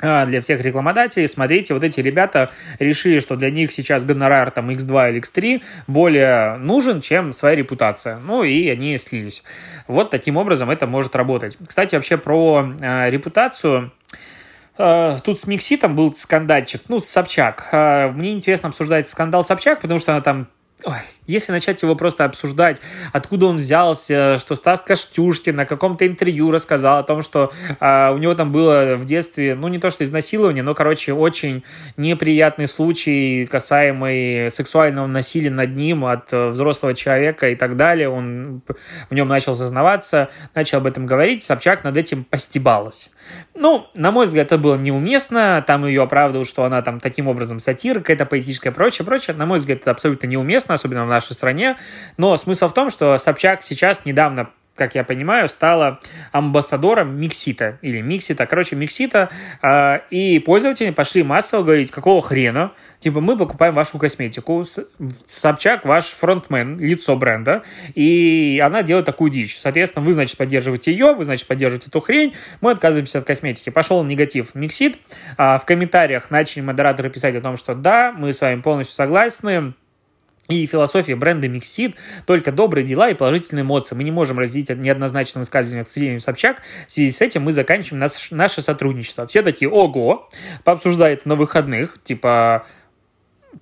а, 0.00 0.26
для 0.26 0.42
всех 0.42 0.60
рекламодателей, 0.60 1.26
смотрите, 1.26 1.72
вот 1.72 1.82
эти 1.82 2.00
ребята 2.00 2.50
решили, 2.78 3.18
что 3.20 3.36
для 3.36 3.50
них 3.50 3.72
сейчас 3.72 4.04
гонорар 4.04 4.50
там 4.50 4.68
X2 4.68 5.10
или 5.10 5.20
X3 5.22 5.62
более 5.86 6.56
нужен, 6.58 7.00
чем 7.00 7.32
своя 7.32 7.56
репутация. 7.56 8.18
Ну 8.18 8.42
и 8.42 8.68
они 8.68 8.98
слились. 8.98 9.42
Вот 9.88 10.10
таким 10.10 10.36
образом 10.36 10.70
это 10.70 10.86
может 10.86 11.16
работать. 11.16 11.56
Кстати, 11.66 11.94
вообще 11.94 12.18
про 12.18 12.74
э, 12.78 13.10
репутацию 13.10 13.92
тут 14.76 15.40
с 15.40 15.46
Микситом 15.46 15.96
был 15.96 16.14
скандальчик, 16.14 16.82
ну, 16.88 16.98
Собчак. 16.98 17.70
Мне 17.72 18.32
интересно 18.32 18.68
обсуждать 18.68 19.08
скандал 19.08 19.42
Собчак, 19.42 19.80
потому 19.80 19.98
что 19.98 20.12
она 20.12 20.20
там 20.20 20.48
Если 21.26 21.52
начать 21.52 21.82
его 21.82 21.96
просто 21.96 22.24
обсуждать, 22.24 22.80
откуда 23.12 23.46
он 23.46 23.56
взялся, 23.56 24.38
что 24.38 24.54
Стас 24.54 24.82
Каштюшкин 24.82 25.56
на 25.56 25.66
каком-то 25.66 26.06
интервью 26.06 26.50
рассказал 26.52 26.98
о 26.98 27.02
том, 27.02 27.22
что 27.22 27.50
а, 27.80 28.12
у 28.12 28.18
него 28.18 28.34
там 28.34 28.52
было 28.52 28.96
в 28.96 29.04
детстве, 29.04 29.54
ну 29.56 29.68
не 29.68 29.78
то 29.78 29.90
что 29.90 30.04
изнасилование, 30.04 30.62
но, 30.62 30.74
короче, 30.74 31.14
очень 31.14 31.64
неприятный 31.96 32.68
случай, 32.68 33.46
касаемый 33.50 34.50
сексуального 34.50 35.06
насилия 35.06 35.50
над 35.50 35.74
ним 35.74 36.04
от 36.04 36.32
э, 36.32 36.48
взрослого 36.50 36.94
человека 36.94 37.48
и 37.48 37.56
так 37.56 37.76
далее. 37.76 38.08
Он 38.08 38.62
в 39.10 39.14
нем 39.14 39.26
начал 39.26 39.54
сознаваться, 39.54 40.28
начал 40.54 40.78
об 40.78 40.86
этом 40.86 41.06
говорить, 41.06 41.42
Собчак 41.42 41.82
над 41.84 41.96
этим 41.96 42.22
постебалась. 42.22 43.10
Ну, 43.54 43.86
на 43.94 44.10
мой 44.10 44.26
взгляд, 44.26 44.46
это 44.46 44.58
было 44.58 44.76
неуместно, 44.76 45.64
там 45.66 45.86
ее 45.86 46.02
оправдывают, 46.02 46.48
что 46.48 46.64
она 46.64 46.82
там 46.82 47.00
таким 47.00 47.28
образом 47.28 47.60
сатира, 47.60 48.00
какая-то 48.00 48.26
политическая, 48.26 48.70
прочее, 48.70 49.04
прочее. 49.04 49.36
На 49.36 49.46
мой 49.46 49.58
взгляд, 49.58 49.80
это 49.80 49.90
абсолютно 49.90 50.26
неуместно, 50.26 50.74
особенно 50.74 51.04
в 51.04 51.08
нашей 51.08 51.32
стране. 51.32 51.76
Но 52.16 52.36
смысл 52.36 52.68
в 52.68 52.74
том, 52.74 52.90
что 52.90 53.16
Собчак 53.18 53.62
сейчас 53.62 54.04
недавно 54.04 54.50
как 54.76 54.94
я 54.94 55.04
понимаю, 55.04 55.48
стала 55.48 56.00
амбассадором 56.32 57.18
Миксита 57.18 57.78
или 57.82 58.00
Миксита, 58.00 58.46
короче, 58.46 58.76
Миксита, 58.76 59.30
э, 59.62 60.00
и 60.10 60.38
пользователи 60.38 60.90
пошли 60.90 61.22
массово 61.22 61.62
говорить, 61.64 61.90
какого 61.90 62.22
хрена, 62.22 62.72
типа, 63.00 63.20
мы 63.20 63.36
покупаем 63.36 63.74
вашу 63.74 63.98
косметику, 63.98 64.64
Собчак 65.26 65.84
ваш 65.84 66.06
фронтмен, 66.06 66.78
лицо 66.78 67.16
бренда, 67.16 67.62
и 67.94 68.62
она 68.64 68.82
делает 68.82 69.06
такую 69.06 69.30
дичь. 69.30 69.58
Соответственно, 69.58 70.04
вы, 70.04 70.12
значит, 70.12 70.36
поддерживаете 70.36 70.92
ее, 70.92 71.14
вы, 71.14 71.24
значит, 71.24 71.46
поддерживаете 71.46 71.88
эту 71.88 72.00
хрень, 72.00 72.34
мы 72.60 72.70
отказываемся 72.72 73.18
от 73.18 73.24
косметики. 73.24 73.70
Пошел 73.70 74.04
негатив 74.04 74.54
Mixit, 74.54 74.98
э, 75.38 75.58
в 75.58 75.62
комментариях 75.64 76.30
начали 76.30 76.60
модераторы 76.60 77.10
писать 77.10 77.34
о 77.36 77.40
том, 77.40 77.56
что 77.56 77.74
да, 77.74 78.12
мы 78.12 78.32
с 78.32 78.40
вами 78.40 78.60
полностью 78.60 78.94
согласны, 78.94 79.74
и 80.48 80.66
философия 80.66 81.16
бренда 81.16 81.48
Mixit 81.48 81.96
только 82.24 82.52
добрые 82.52 82.84
дела 82.84 83.08
и 83.10 83.14
положительные 83.14 83.62
эмоции. 83.62 83.96
Мы 83.96 84.04
не 84.04 84.12
можем 84.12 84.38
разделить 84.38 84.70
неоднозначные 84.70 85.42
высказывания 85.42 85.84
Ксении 85.84 86.20
Собчак. 86.20 86.62
В 86.86 86.92
связи 86.92 87.10
с 87.10 87.20
этим 87.20 87.42
мы 87.42 87.52
заканчиваем 87.52 88.00
наш, 88.00 88.30
наше 88.30 88.62
сотрудничество. 88.62 89.26
Все 89.26 89.42
такие, 89.42 89.68
ого, 89.68 90.28
пообсуждают 90.62 91.26
на 91.26 91.34
выходных, 91.34 92.00
типа, 92.02 92.64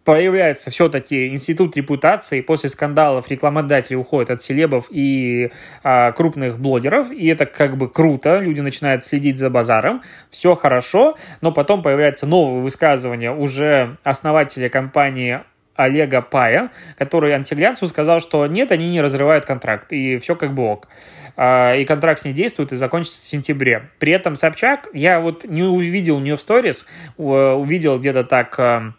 появляется 0.04 0.70
все-таки 0.70 1.28
институт 1.28 1.76
репутации, 1.76 2.40
после 2.40 2.68
скандалов 2.68 3.30
рекламодатели 3.30 3.94
уходят 3.94 4.30
от 4.30 4.42
селебов 4.42 4.88
и 4.90 5.52
а, 5.82 6.12
крупных 6.12 6.58
блогеров, 6.58 7.10
и 7.10 7.26
это 7.28 7.46
как 7.46 7.76
бы 7.76 7.88
круто, 7.88 8.40
люди 8.40 8.60
начинают 8.60 9.04
следить 9.04 9.38
за 9.38 9.50
базаром, 9.50 10.02
все 10.30 10.54
хорошо, 10.54 11.16
но 11.40 11.52
потом 11.52 11.82
появляется 11.82 12.26
новое 12.26 12.60
высказывание 12.60 13.32
уже 13.32 13.96
основателя 14.02 14.68
компании 14.68 15.40
Олега 15.76 16.22
Пая, 16.22 16.70
который 16.98 17.32
антиглянцу 17.32 17.88
сказал, 17.88 18.20
что 18.20 18.46
нет, 18.46 18.72
они 18.72 18.90
не 18.90 19.00
разрывают 19.00 19.44
контракт, 19.44 19.92
и 19.92 20.18
все 20.18 20.36
как 20.36 20.54
бы 20.54 20.62
ок. 20.64 20.88
А, 21.36 21.74
и 21.74 21.84
контракт 21.84 22.20
с 22.20 22.24
ней 22.24 22.32
действует 22.32 22.72
и 22.72 22.76
закончится 22.76 23.22
в 23.22 23.26
сентябре. 23.26 23.90
При 23.98 24.12
этом 24.12 24.36
Собчак, 24.36 24.88
я 24.92 25.20
вот 25.20 25.44
не 25.44 25.62
увидел 25.62 26.16
у 26.16 26.20
нее 26.20 26.36
в 26.36 26.40
сторис, 26.40 26.86
увидел 27.16 27.98
где-то 27.98 28.24
так 28.24 28.94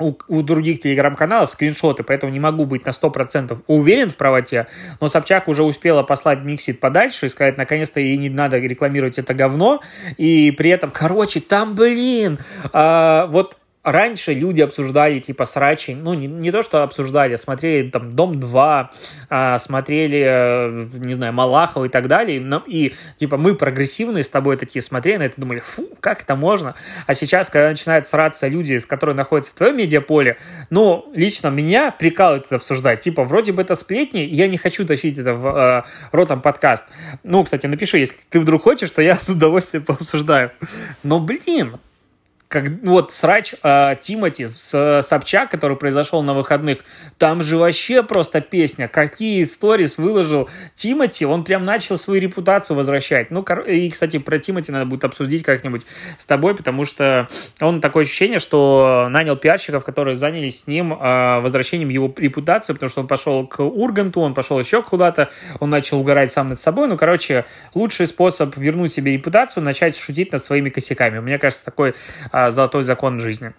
у, 0.00 0.14
у 0.28 0.42
других 0.42 0.80
телеграм-каналов 0.80 1.50
скриншоты, 1.50 2.02
поэтому 2.02 2.32
не 2.32 2.40
могу 2.40 2.64
быть 2.64 2.84
на 2.86 2.90
100% 2.90 3.58
уверен 3.66 4.08
в 4.10 4.16
правоте, 4.16 4.66
но 5.00 5.08
Собчак 5.08 5.46
уже 5.46 5.62
успела 5.62 6.02
послать 6.02 6.40
Миксит 6.40 6.80
подальше 6.80 7.26
и 7.26 7.28
сказать, 7.28 7.56
наконец-то 7.56 8.00
ей 8.00 8.16
не 8.16 8.30
надо 8.30 8.58
рекламировать 8.58 9.18
это 9.18 9.34
говно, 9.34 9.80
и 10.16 10.50
при 10.50 10.70
этом, 10.70 10.90
короче, 10.90 11.40
там, 11.40 11.74
блин, 11.74 12.38
а, 12.72 13.26
вот 13.26 13.58
раньше 13.82 14.34
люди 14.34 14.60
обсуждали 14.60 15.20
типа 15.20 15.46
срачи, 15.46 15.92
ну 15.92 16.14
не, 16.14 16.26
не 16.26 16.50
то, 16.50 16.62
что 16.62 16.82
обсуждали, 16.82 17.36
смотрели 17.36 17.88
там 17.88 18.10
Дом-2, 18.10 18.86
а, 19.30 19.58
смотрели, 19.58 20.24
э, 20.26 20.88
не 20.94 21.14
знаю, 21.14 21.32
Малахова 21.32 21.86
и 21.86 21.88
так 21.88 22.06
далее, 22.06 22.38
и, 22.66 22.86
и 22.86 22.94
типа 23.16 23.36
мы 23.36 23.54
прогрессивные 23.54 24.24
с 24.24 24.28
тобой 24.28 24.56
такие 24.56 24.82
смотрели 24.82 25.16
на 25.18 25.22
это, 25.24 25.40
думали, 25.40 25.60
фу, 25.60 25.88
как 26.00 26.22
это 26.22 26.36
можно? 26.36 26.74
А 27.06 27.14
сейчас, 27.14 27.48
когда 27.48 27.70
начинают 27.70 28.06
сраться 28.06 28.48
люди, 28.48 28.78
с 28.78 28.84
которые 28.84 29.16
находятся 29.16 29.52
в 29.52 29.54
твоем 29.54 29.78
медиаполе, 29.78 30.38
ну, 30.68 31.10
лично 31.14 31.48
меня 31.48 31.90
прикалывает 31.90 32.46
это 32.46 32.56
обсуждать, 32.56 33.00
типа, 33.00 33.24
вроде 33.24 33.52
бы 33.52 33.62
это 33.62 33.74
сплетни, 33.74 34.20
я 34.20 34.46
не 34.46 34.58
хочу 34.58 34.84
тащить 34.84 35.18
это 35.18 35.34
в 35.34 35.46
э, 35.46 35.82
ротом 36.12 36.42
подкаст. 36.42 36.86
Ну, 37.24 37.44
кстати, 37.44 37.66
напиши, 37.66 37.98
если 37.98 38.18
ты 38.28 38.40
вдруг 38.40 38.62
хочешь, 38.62 38.90
то 38.90 39.00
я 39.00 39.16
с 39.16 39.28
удовольствием 39.28 39.84
пообсуждаю. 39.84 40.52
Но, 41.02 41.18
блин, 41.18 41.76
как 42.50 42.68
вот 42.82 43.12
срач 43.12 43.54
э, 43.62 43.94
Тимати 44.00 44.48
с 44.48 44.74
э, 44.74 45.02
Собчак, 45.02 45.52
который 45.52 45.76
произошел 45.76 46.20
на 46.20 46.34
выходных, 46.34 46.78
там 47.16 47.44
же 47.44 47.56
вообще 47.56 48.02
просто 48.02 48.40
песня. 48.40 48.88
Какие 48.88 49.44
сторис 49.44 49.98
выложил 49.98 50.50
Тимати, 50.74 51.24
он 51.24 51.44
прям 51.44 51.64
начал 51.64 51.96
свою 51.96 52.20
репутацию 52.20 52.76
возвращать. 52.76 53.30
Ну, 53.30 53.42
и, 53.42 53.88
кстати, 53.88 54.18
про 54.18 54.40
Тимати 54.40 54.72
надо 54.72 54.84
будет 54.84 55.04
обсудить 55.04 55.44
как-нибудь 55.44 55.82
с 56.18 56.26
тобой, 56.26 56.56
потому 56.56 56.84
что 56.84 57.28
он 57.60 57.80
такое 57.80 58.02
ощущение, 58.02 58.40
что 58.40 59.06
нанял 59.10 59.36
пиарщиков, 59.36 59.84
которые 59.84 60.16
занялись 60.16 60.64
с 60.64 60.66
ним 60.66 60.92
э, 60.92 61.40
возвращением 61.40 61.88
его 61.88 62.12
репутации, 62.18 62.72
потому 62.72 62.90
что 62.90 63.02
он 63.02 63.06
пошел 63.06 63.46
к 63.46 63.62
Урганту, 63.62 64.22
он 64.22 64.34
пошел 64.34 64.58
еще 64.58 64.82
куда-то, 64.82 65.30
он 65.60 65.70
начал 65.70 66.00
угорать 66.00 66.32
сам 66.32 66.48
над 66.48 66.58
собой. 66.58 66.88
Ну, 66.88 66.96
короче, 66.96 67.44
лучший 67.74 68.08
способ 68.08 68.56
вернуть 68.56 68.92
себе 68.92 69.12
репутацию, 69.12 69.62
начать 69.62 69.96
шутить 69.96 70.32
над 70.32 70.42
своими 70.42 70.68
косяками. 70.68 71.20
Мне 71.20 71.38
кажется, 71.38 71.64
такой 71.64 71.94
а, 72.32 72.39
золотой 72.48 72.82
закон 72.82 73.20
жизни. 73.20 73.52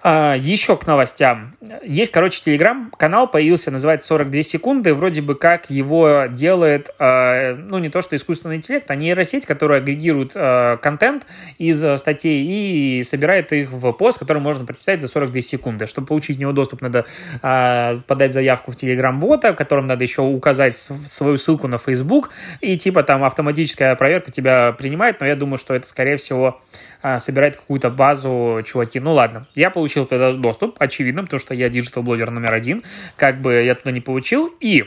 А, 0.00 0.36
еще 0.36 0.76
к 0.76 0.86
новостям. 0.86 1.56
Есть, 1.82 2.12
короче, 2.12 2.40
телеграм-канал 2.40 3.26
появился, 3.26 3.72
называется 3.72 4.06
42 4.08 4.42
секунды. 4.42 4.94
Вроде 4.94 5.22
бы 5.22 5.34
как 5.34 5.70
его 5.70 6.26
делает, 6.30 6.90
а, 7.00 7.56
ну, 7.56 7.78
не 7.78 7.88
то 7.88 8.00
что 8.00 8.14
искусственный 8.14 8.56
интеллект, 8.56 8.88
а 8.90 8.94
нейросеть, 8.94 9.44
которая 9.44 9.80
агрегирует 9.80 10.32
а, 10.36 10.76
контент 10.76 11.26
из 11.58 11.84
статей 11.98 12.44
и 12.46 13.02
собирает 13.02 13.52
их 13.52 13.72
в 13.72 13.92
пост, 13.92 14.20
который 14.20 14.40
можно 14.40 14.64
прочитать 14.64 15.02
за 15.02 15.08
42 15.08 15.40
секунды. 15.40 15.86
Чтобы 15.86 16.06
получить 16.06 16.36
в 16.36 16.40
него 16.40 16.52
доступ, 16.52 16.80
надо 16.80 17.04
подать 17.40 18.32
заявку 18.32 18.70
в 18.70 18.76
телеграм-бота, 18.76 19.52
в 19.52 19.56
котором 19.56 19.86
надо 19.86 20.04
еще 20.04 20.22
указать 20.22 20.76
свою 20.76 21.36
ссылку 21.36 21.66
на 21.66 21.78
Facebook, 21.78 22.30
и 22.60 22.76
типа 22.76 23.02
там 23.02 23.24
автоматическая 23.24 23.94
проверка 23.96 24.30
тебя 24.30 24.72
принимает, 24.72 25.20
но 25.20 25.26
я 25.26 25.34
думаю, 25.34 25.58
что 25.58 25.74
это, 25.74 25.86
скорее 25.86 26.16
всего, 26.16 26.60
а, 27.02 27.18
собирать 27.18 27.56
какую-то 27.56 27.90
базу, 27.90 28.62
чуваки. 28.64 29.00
Ну 29.00 29.12
ладно, 29.12 29.46
я 29.54 29.70
получил 29.70 30.06
туда 30.06 30.32
доступ, 30.32 30.76
очевидно, 30.78 31.22
потому 31.22 31.40
что 31.40 31.54
я 31.54 31.68
digital 31.68 31.99
-блогер 31.99 32.30
номер 32.30 32.54
один, 32.54 32.82
как 33.16 33.40
бы 33.40 33.54
я 33.54 33.74
туда 33.74 33.92
не 33.92 34.00
получил, 34.00 34.52
и 34.60 34.84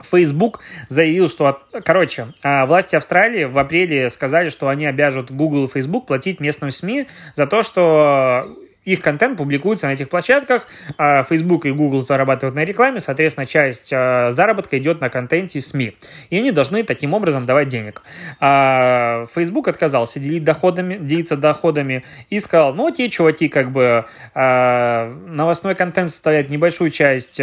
Facebook 0.00 0.60
заявил, 0.88 1.28
что, 1.28 1.62
короче, 1.84 2.28
а, 2.42 2.66
власти 2.66 2.94
Австралии 2.94 3.44
в 3.44 3.58
апреле 3.58 4.10
сказали, 4.10 4.48
что 4.48 4.68
они 4.68 4.86
обяжут 4.86 5.30
Google 5.30 5.64
и 5.64 5.68
Facebook 5.68 6.06
платить 6.06 6.40
местным 6.40 6.70
СМИ 6.70 7.08
за 7.34 7.46
то, 7.46 7.62
что 7.62 8.56
их 8.92 9.00
контент 9.00 9.36
публикуется 9.36 9.86
на 9.86 9.92
этих 9.92 10.08
площадках, 10.08 10.66
а 10.96 11.24
Facebook 11.24 11.66
и 11.66 11.70
Google 11.70 12.02
зарабатывают 12.02 12.54
на 12.54 12.64
рекламе, 12.64 13.00
соответственно, 13.00 13.46
часть 13.46 13.92
а, 13.92 14.30
заработка 14.30 14.78
идет 14.78 15.00
на 15.00 15.10
контенте 15.10 15.60
СМИ. 15.60 15.96
И 16.30 16.38
они 16.38 16.52
должны 16.52 16.82
таким 16.84 17.14
образом 17.14 17.46
давать 17.46 17.68
денег. 17.68 18.02
А 18.40 19.24
Facebook 19.34 19.68
отказался 19.68 20.18
делить 20.18 20.44
доходами, 20.44 20.96
делиться 20.96 21.36
доходами 21.36 22.04
и 22.30 22.40
сказал, 22.40 22.74
ну, 22.74 22.90
те 22.90 23.10
чуваки, 23.10 23.48
как 23.48 23.72
бы, 23.72 24.04
новостной 24.34 25.74
контент 25.74 26.10
составляет 26.10 26.50
небольшую 26.50 26.90
часть 26.90 27.40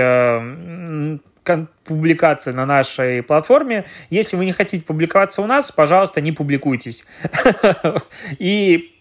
публикации 1.84 2.52
на 2.52 2.66
нашей 2.66 3.24
платформе. 3.24 3.86
Если 4.10 4.36
вы 4.36 4.46
не 4.46 4.52
хотите 4.52 4.84
публиковаться 4.84 5.42
у 5.42 5.46
нас, 5.46 5.72
пожалуйста, 5.72 6.22
не 6.22 6.32
публикуйтесь. 6.32 7.06
И 8.40 8.95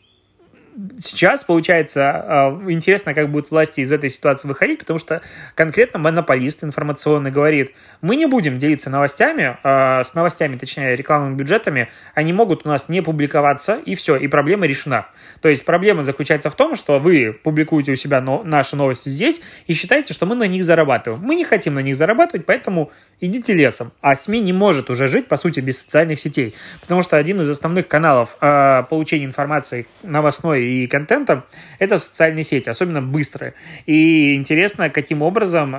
сейчас, 0.99 1.45
получается, 1.45 2.11
а, 2.11 2.63
интересно, 2.69 3.15
как 3.15 3.31
будут 3.31 3.51
власти 3.51 3.81
из 3.81 3.93
этой 3.93 4.09
ситуации 4.09 4.49
выходить, 4.49 4.81
потому 4.81 4.99
что 4.99 5.23
конкретно 5.55 5.99
монополист 5.99 6.65
информационный 6.65 7.31
говорит, 7.31 7.73
мы 8.01 8.17
не 8.17 8.27
будем 8.27 8.59
делиться 8.59 8.91
новостями, 8.91 9.57
а, 9.63 10.03
с 10.03 10.15
новостями, 10.15 10.57
точнее, 10.57 10.97
рекламными 10.97 11.37
бюджетами, 11.37 11.91
они 12.15 12.33
могут 12.33 12.67
у 12.67 12.69
нас 12.69 12.89
не 12.89 13.03
публиковаться, 13.03 13.79
и 13.85 13.95
все, 13.95 14.17
и 14.17 14.27
проблема 14.27 14.67
решена. 14.67 15.07
То 15.41 15.49
есть 15.49 15.65
проблема 15.65 16.03
заключается 16.03 16.51
в 16.51 16.57
том, 16.57 16.77
что 16.77 16.99
вы 16.99 17.33
публикуете 17.33 17.93
у 17.93 17.97
себя 17.97 18.21
наши 18.21 18.77
новости 18.77 19.09
здесь 19.09 19.41
и 19.67 19.75
считаете, 19.75 20.15
что 20.15 20.27
мы 20.27 20.35
на 20.35 20.47
них 20.47 20.65
зарабатываем. 20.65 21.23
Мы 21.23 21.37
не 21.37 21.45
хотим 21.45 21.75
на 21.75 21.81
них 21.81 21.97
зарабатывать, 21.97 22.47
поэтому 22.47 22.91
идите 23.21 23.55
лесом. 23.55 23.93
А 24.01 24.17
СМИ 24.17 24.41
не 24.41 24.53
может 24.53 24.91
уже 24.91 25.09
жить, 25.09 25.29
по 25.29 25.37
сути, 25.37 25.61
без 25.61 25.81
социальных 25.81 26.19
сетей, 26.19 26.55
потому 26.81 27.03
что 27.03 27.17
один 27.17 27.41
из 27.41 27.49
основных 27.49 27.89
каналов 27.89 28.37
э, 28.41 28.85
получения 28.89 29.25
информации 29.25 29.87
новостной 30.03 30.64
и 30.65 30.87
контентом, 30.87 31.45
это 31.79 31.99
социальные 31.99 32.45
сети, 32.45 32.69
особенно 32.69 33.03
быстрые. 33.03 33.55
И 33.87 34.35
интересно, 34.35 34.91
каким 34.91 35.23
образом 35.23 35.75
э, 35.75 35.79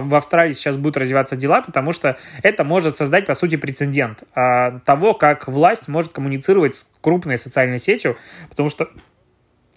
в 0.00 0.14
Австралии 0.14 0.52
сейчас 0.52 0.76
будут 0.76 0.96
развиваться 0.96 1.36
дела, 1.36 1.62
потому 1.62 1.92
что 1.92 2.18
это 2.42 2.64
может 2.64 2.96
создать, 2.96 3.26
по 3.26 3.34
сути, 3.34 3.56
прецедент 3.56 4.22
э, 4.34 4.80
того, 4.84 5.14
как 5.14 5.48
власть 5.48 5.88
может 5.88 6.12
коммуницировать 6.12 6.74
с 6.74 6.90
крупной 7.00 7.38
социальной 7.38 7.78
сетью, 7.78 8.16
потому 8.48 8.68
что 8.68 8.88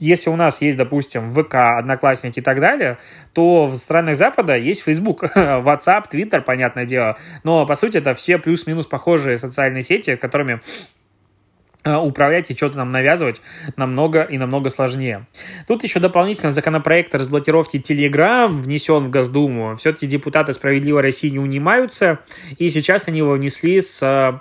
если 0.01 0.31
у 0.31 0.35
нас 0.35 0.63
есть, 0.63 0.79
допустим, 0.79 1.31
ВК, 1.31 1.53
Одноклассники 1.77 2.39
и 2.39 2.41
так 2.41 2.59
далее, 2.59 2.97
то 3.33 3.67
в 3.67 3.77
странах 3.77 4.17
Запада 4.17 4.57
есть 4.57 4.81
Facebook, 4.81 5.23
WhatsApp, 5.35 6.05
Twitter, 6.11 6.41
понятное 6.41 6.85
дело. 6.85 7.17
Но, 7.43 7.67
по 7.67 7.75
сути, 7.75 7.97
это 7.97 8.15
все 8.15 8.39
плюс-минус 8.39 8.87
похожие 8.87 9.37
социальные 9.37 9.83
сети, 9.83 10.15
которыми 10.15 10.59
управлять 11.83 12.51
и 12.51 12.55
что-то 12.55 12.77
нам 12.77 12.89
навязывать 12.89 13.41
намного 13.75 14.21
и 14.21 14.37
намного 14.37 14.69
сложнее. 14.69 15.25
Тут 15.67 15.83
еще 15.83 15.99
дополнительно 15.99 16.51
законопроект 16.51 17.13
о 17.15 17.17
разблокировке 17.17 17.79
Telegram 17.79 18.47
внесен 18.47 19.05
в 19.05 19.09
Госдуму. 19.09 19.75
Все-таки 19.77 20.07
депутаты 20.07 20.53
«Справедливой 20.53 21.01
России» 21.01 21.29
не 21.29 21.39
унимаются, 21.39 22.19
и 22.57 22.69
сейчас 22.69 23.07
они 23.07 23.19
его 23.19 23.33
внесли 23.33 23.81
с 23.81 23.99
э, 24.01 24.39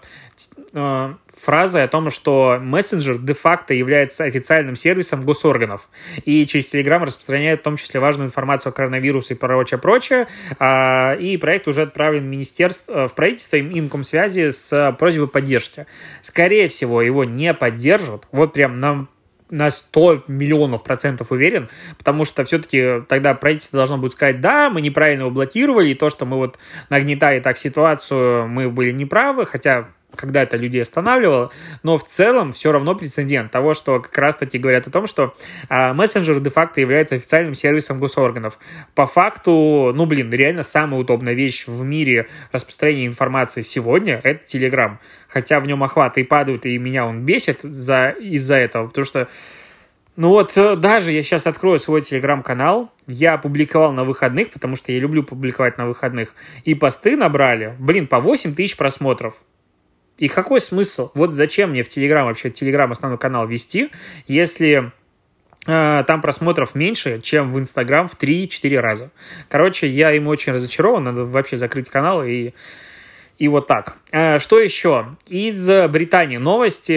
э, 0.72 1.14
фразой 1.40 1.84
о 1.84 1.88
том, 1.88 2.10
что 2.10 2.58
мессенджер 2.60 3.18
де-факто 3.18 3.74
является 3.74 4.24
официальным 4.24 4.76
сервисом 4.76 5.24
госорганов 5.24 5.88
и 6.24 6.46
через 6.46 6.72
Telegram 6.72 7.04
распространяет 7.04 7.60
в 7.60 7.62
том 7.62 7.76
числе 7.76 8.00
важную 8.00 8.28
информацию 8.28 8.70
о 8.70 8.72
коронавирусе 8.72 9.34
и 9.34 9.36
прочее, 9.36 9.78
прочее. 9.78 10.28
А, 10.58 11.14
и 11.14 11.36
проект 11.36 11.68
уже 11.68 11.82
отправлен 11.82 12.24
в, 12.24 12.26
министерство, 12.26 13.08
в 13.08 13.14
правительство 13.14 13.58
Инкомсвязи 13.60 14.50
с 14.50 14.96
просьбой 14.98 15.28
поддержки. 15.28 15.86
Скорее 16.20 16.68
всего, 16.68 17.02
его 17.02 17.24
не 17.24 17.54
поддержат. 17.54 18.26
Вот 18.32 18.52
прям 18.52 18.80
нам 18.80 19.08
на 19.50 19.70
100 19.70 20.24
миллионов 20.28 20.84
процентов 20.84 21.32
уверен, 21.32 21.68
потому 21.98 22.24
что 22.24 22.44
все-таки 22.44 23.02
тогда 23.08 23.34
правительство 23.34 23.78
должно 23.78 23.98
будет 23.98 24.12
сказать, 24.12 24.40
да, 24.40 24.70
мы 24.70 24.80
неправильно 24.80 25.22
его 25.22 25.30
блокировали, 25.30 25.88
и 25.88 25.94
то, 25.94 26.08
что 26.08 26.24
мы 26.24 26.36
вот 26.36 26.58
нагнетали 26.88 27.40
так 27.40 27.56
ситуацию, 27.56 28.48
мы 28.48 28.70
были 28.70 28.92
неправы, 28.92 29.46
хотя 29.46 29.88
когда 30.14 30.42
это 30.42 30.56
людей 30.56 30.82
останавливало, 30.82 31.50
но 31.82 31.96
в 31.98 32.04
целом 32.04 32.52
все 32.52 32.72
равно 32.72 32.94
прецедент 32.94 33.50
того, 33.50 33.74
что 33.74 34.00
как 34.00 34.16
раз-таки 34.16 34.58
говорят 34.58 34.86
о 34.86 34.90
том, 34.90 35.06
что 35.06 35.34
а, 35.68 35.94
мессенджер 35.94 36.40
де-факто 36.40 36.80
является 36.80 37.14
официальным 37.14 37.54
сервисом 37.54 37.98
госорганов. 37.98 38.58
По 38.94 39.06
факту, 39.06 39.92
ну, 39.94 40.06
блин, 40.06 40.30
реально 40.30 40.62
самая 40.62 41.00
удобная 41.00 41.34
вещь 41.34 41.66
в 41.66 41.82
мире 41.84 42.28
распространения 42.52 43.06
информации 43.06 43.62
сегодня— 43.62 44.20
это 44.24 44.44
Telegram. 44.44 44.98
Хотя 45.28 45.60
в 45.60 45.66
нем 45.66 45.82
охваты 45.82 46.22
и 46.22 46.24
падают, 46.24 46.66
и 46.66 46.76
меня 46.78 47.06
он 47.06 47.24
бесит 47.24 47.60
за, 47.62 48.10
из-за 48.10 48.56
этого, 48.56 48.88
потому 48.88 49.04
что 49.04 49.28
ну 50.16 50.28
вот 50.28 50.54
э, 50.56 50.76
даже 50.76 51.12
я 51.12 51.22
сейчас 51.22 51.46
открою 51.46 51.78
свой 51.78 52.02
телеграм-канал, 52.02 52.90
я 53.06 53.38
публиковал 53.38 53.92
на 53.92 54.04
выходных, 54.04 54.50
потому 54.50 54.76
что 54.76 54.92
я 54.92 54.98
люблю 54.98 55.22
публиковать 55.22 55.78
на 55.78 55.86
выходных, 55.86 56.34
и 56.64 56.74
посты 56.74 57.16
набрали, 57.16 57.74
блин, 57.78 58.06
по 58.06 58.20
8 58.20 58.54
тысяч 58.54 58.76
просмотров. 58.76 59.36
И 60.20 60.28
какой 60.28 60.60
смысл? 60.60 61.10
Вот 61.14 61.32
зачем 61.32 61.70
мне 61.70 61.82
в 61.82 61.88
Телеграм, 61.88 62.26
вообще 62.26 62.50
Телеграм 62.50 62.92
основной 62.92 63.18
канал 63.18 63.48
вести, 63.48 63.90
если 64.28 64.92
э, 65.66 66.04
там 66.06 66.20
просмотров 66.20 66.74
меньше, 66.74 67.22
чем 67.22 67.50
в 67.50 67.58
Инстаграм 67.58 68.06
в 68.06 68.18
3-4 68.18 68.78
раза. 68.80 69.10
Короче, 69.48 69.88
я 69.88 70.10
ему 70.10 70.28
очень 70.28 70.52
разочарован, 70.52 71.04
надо 71.04 71.24
вообще 71.24 71.56
закрыть 71.56 71.88
канал 71.88 72.22
и 72.22 72.52
И 73.40 73.48
вот 73.48 73.66
так. 73.66 73.96
Э, 74.12 74.38
что 74.38 74.60
еще? 74.60 75.16
Из 75.26 75.66
Британии 75.88 76.36
новости. 76.36 76.92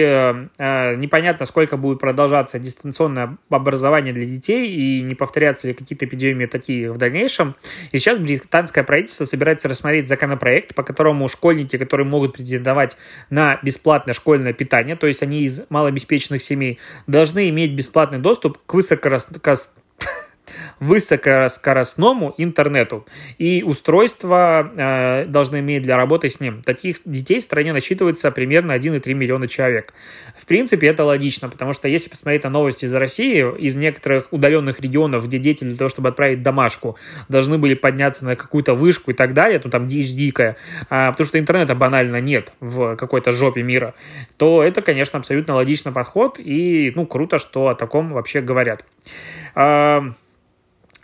Э, 0.58 0.94
непонятно, 0.94 1.46
сколько 1.46 1.78
будет 1.78 2.00
продолжаться 2.00 2.58
дистанционное 2.58 3.38
образование 3.48 4.12
для 4.12 4.26
детей 4.26 4.70
и 4.70 5.00
не 5.00 5.14
повторятся 5.14 5.68
ли 5.68 5.72
какие-то 5.72 6.04
эпидемии 6.04 6.44
такие 6.44 6.92
в 6.92 6.98
дальнейшем. 6.98 7.56
И 7.92 7.98
сейчас 7.98 8.18
британское 8.18 8.84
правительство 8.84 9.24
собирается 9.24 9.68
рассмотреть 9.68 10.06
законопроект, 10.06 10.74
по 10.74 10.82
которому 10.82 11.26
школьники, 11.28 11.78
которые 11.78 12.06
могут 12.06 12.34
претендовать 12.34 12.98
на 13.30 13.58
бесплатное 13.62 14.12
школьное 14.12 14.52
питание, 14.52 14.96
то 14.96 15.06
есть 15.06 15.22
они 15.22 15.44
из 15.44 15.62
малообеспеченных 15.70 16.42
семей, 16.42 16.78
должны 17.06 17.48
иметь 17.48 17.72
бесплатный 17.72 18.18
доступ 18.18 18.58
к 18.66 18.74
высокорост 18.74 19.32
высокоскоростному 20.84 22.34
интернету. 22.36 23.06
И 23.38 23.62
устройства 23.62 24.70
э, 24.76 25.24
должны 25.26 25.60
иметь 25.60 25.82
для 25.82 25.96
работы 25.96 26.28
с 26.28 26.40
ним. 26.40 26.62
Таких 26.62 26.96
детей 27.04 27.40
в 27.40 27.44
стране 27.44 27.72
насчитывается 27.72 28.30
примерно 28.30 28.72
1,3 28.72 29.14
миллиона 29.14 29.48
человек. 29.48 29.94
В 30.38 30.44
принципе, 30.46 30.88
это 30.88 31.04
логично, 31.04 31.48
потому 31.48 31.72
что 31.72 31.88
если 31.88 32.10
посмотреть 32.10 32.44
на 32.44 32.50
новости 32.50 32.84
из 32.84 32.94
России, 32.94 33.42
из 33.58 33.76
некоторых 33.76 34.28
удаленных 34.30 34.80
регионов, 34.80 35.26
где 35.26 35.38
дети 35.38 35.64
для 35.64 35.76
того, 35.76 35.88
чтобы 35.88 36.10
отправить 36.10 36.42
домашку, 36.42 36.96
должны 37.28 37.56
были 37.56 37.74
подняться 37.74 38.24
на 38.24 38.36
какую-то 38.36 38.74
вышку 38.74 39.10
и 39.10 39.14
так 39.14 39.32
далее, 39.32 39.58
то 39.58 39.70
там 39.70 39.86
дичь 39.86 40.12
дикая, 40.12 40.56
а, 40.90 41.12
потому 41.12 41.26
что 41.26 41.38
интернета 41.38 41.74
банально 41.74 42.20
нет 42.20 42.52
в 42.60 42.96
какой-то 42.96 43.32
жопе 43.32 43.62
мира, 43.62 43.94
то 44.36 44.62
это, 44.62 44.82
конечно, 44.82 45.18
абсолютно 45.18 45.54
логичный 45.54 45.92
подход, 45.92 46.38
и, 46.38 46.92
ну, 46.94 47.06
круто, 47.06 47.38
что 47.38 47.68
о 47.68 47.74
таком 47.74 48.12
вообще 48.12 48.40
говорят. 48.42 48.84
А, 49.54 50.12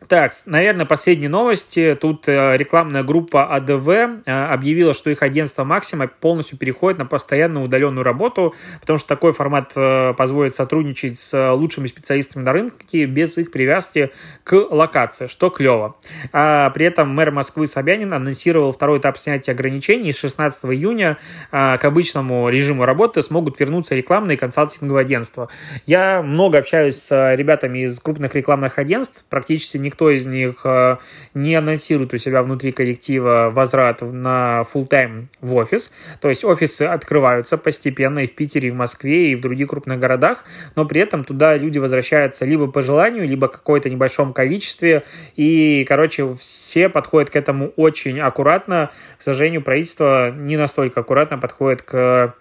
так, 0.09 0.33
наверное, 0.47 0.87
последние 0.87 1.29
новости. 1.29 1.97
Тут 2.01 2.27
э, 2.27 2.57
рекламная 2.57 3.03
группа 3.03 3.55
АДВ 3.55 3.89
э, 3.89 4.21
объявила, 4.27 4.95
что 4.95 5.11
их 5.11 5.23
агентство 5.23 5.65
Максима 5.65 6.09
полностью 6.09 6.57
переходит 6.57 6.99
на 6.99 7.07
постоянную 7.07 7.67
удаленную 7.67 8.03
работу, 8.03 8.55
потому 8.81 8.99
что 8.99 9.09
такой 9.09 9.33
формат 9.33 9.73
э, 9.77 10.15
позволит 10.15 10.55
сотрудничать 10.55 11.19
с 11.19 11.53
лучшими 11.53 11.87
специалистами 11.87 12.43
на 12.43 12.53
рынке 12.53 13.05
без 13.05 13.37
их 13.37 13.51
привязки 13.51 14.11
к 14.43 14.55
локации, 14.55 15.27
что 15.27 15.51
клево. 15.51 15.97
А 16.33 16.71
при 16.71 16.87
этом 16.87 17.15
мэр 17.15 17.31
Москвы 17.31 17.67
Собянин 17.67 18.13
анонсировал 18.15 18.73
второй 18.73 18.99
этап 18.99 19.19
снятия 19.19 19.53
ограничений. 19.53 20.13
С 20.13 20.19
16 20.19 20.65
июня 20.67 21.19
к 21.51 21.81
обычному 21.83 22.49
режиму 22.49 22.85
работы 22.85 23.23
смогут 23.23 23.61
вернуться 23.61 23.95
рекламные 23.95 24.39
консалтинговые 24.39 25.03
агентства. 25.03 25.49
Я 25.87 26.23
много 26.23 26.59
общаюсь 26.59 26.97
с 26.97 27.35
ребятами 27.35 27.81
из 27.81 27.99
крупных 28.01 28.35
рекламных 28.35 28.79
агентств, 28.79 29.25
практически 29.29 29.77
не 29.77 29.90
никто 29.91 30.11
из 30.11 30.25
них 30.25 30.61
э, 30.65 30.99
не 31.35 31.57
анонсирует 31.57 32.15
у 32.15 32.17
себя 32.17 32.43
внутри 32.45 32.71
коллектива 32.71 33.51
возврат 33.53 34.03
на 34.03 34.63
full 34.73 34.87
тайм 34.87 35.29
в 35.41 35.57
офис. 35.57 35.91
То 36.21 36.29
есть 36.29 36.45
офисы 36.45 36.83
открываются 36.83 37.59
постепенно 37.59 38.21
и 38.21 38.29
в 38.29 38.35
Питере, 38.37 38.69
и 38.69 38.71
в 38.71 38.77
Москве, 38.77 39.33
и 39.33 39.35
в 39.35 39.41
других 39.41 39.69
крупных 39.69 39.99
городах, 39.99 40.45
но 40.77 40.85
при 40.85 41.01
этом 41.01 41.25
туда 41.25 41.57
люди 41.57 41.79
возвращаются 41.79 42.45
либо 42.45 42.71
по 42.71 42.83
желанию, 42.83 43.27
либо 43.27 43.49
какое-то 43.49 43.91
небольшом 43.91 44.33
количестве. 44.33 45.03
И, 45.35 45.85
короче, 45.89 46.35
все 46.37 46.89
подходят 46.89 47.31
к 47.31 47.37
этому 47.37 47.73
очень 47.77 48.21
аккуратно. 48.21 48.91
К 49.19 49.23
сожалению, 49.23 49.63
правительство 49.63 50.31
не 50.31 50.57
настолько 50.57 51.01
аккуратно 51.01 51.37
подходит 51.37 51.83
к 51.83 52.35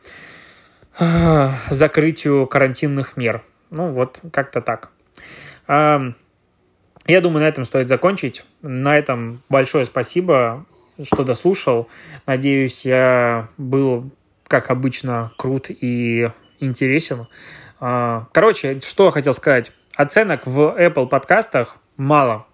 э, 1.00 1.50
закрытию 1.72 2.46
карантинных 2.46 3.18
мер. 3.18 3.42
Ну, 3.72 3.92
вот 3.92 4.20
как-то 4.32 4.62
так. 4.62 4.90
Я 7.10 7.22
думаю, 7.22 7.42
на 7.42 7.48
этом 7.48 7.66
стоит 7.66 7.90
закончить. 7.90 8.46
На 8.62 8.96
этом 8.96 9.42
большое 9.50 9.84
спасибо, 9.86 10.66
что 11.02 11.24
дослушал. 11.24 11.90
Надеюсь, 12.28 12.86
я 12.86 13.48
был, 13.58 14.12
как 14.48 14.70
обычно, 14.70 15.32
крут 15.36 15.72
и 15.72 16.30
интересен. 16.60 17.26
А, 17.80 18.28
короче, 18.32 18.80
что 18.82 19.06
я 19.06 19.12
хотел 19.12 19.34
сказать. 19.34 19.72
Оценок 19.96 20.46
в 20.46 20.76
Apple 20.80 21.08
подкастах 21.08 21.78
мало. 21.98 22.46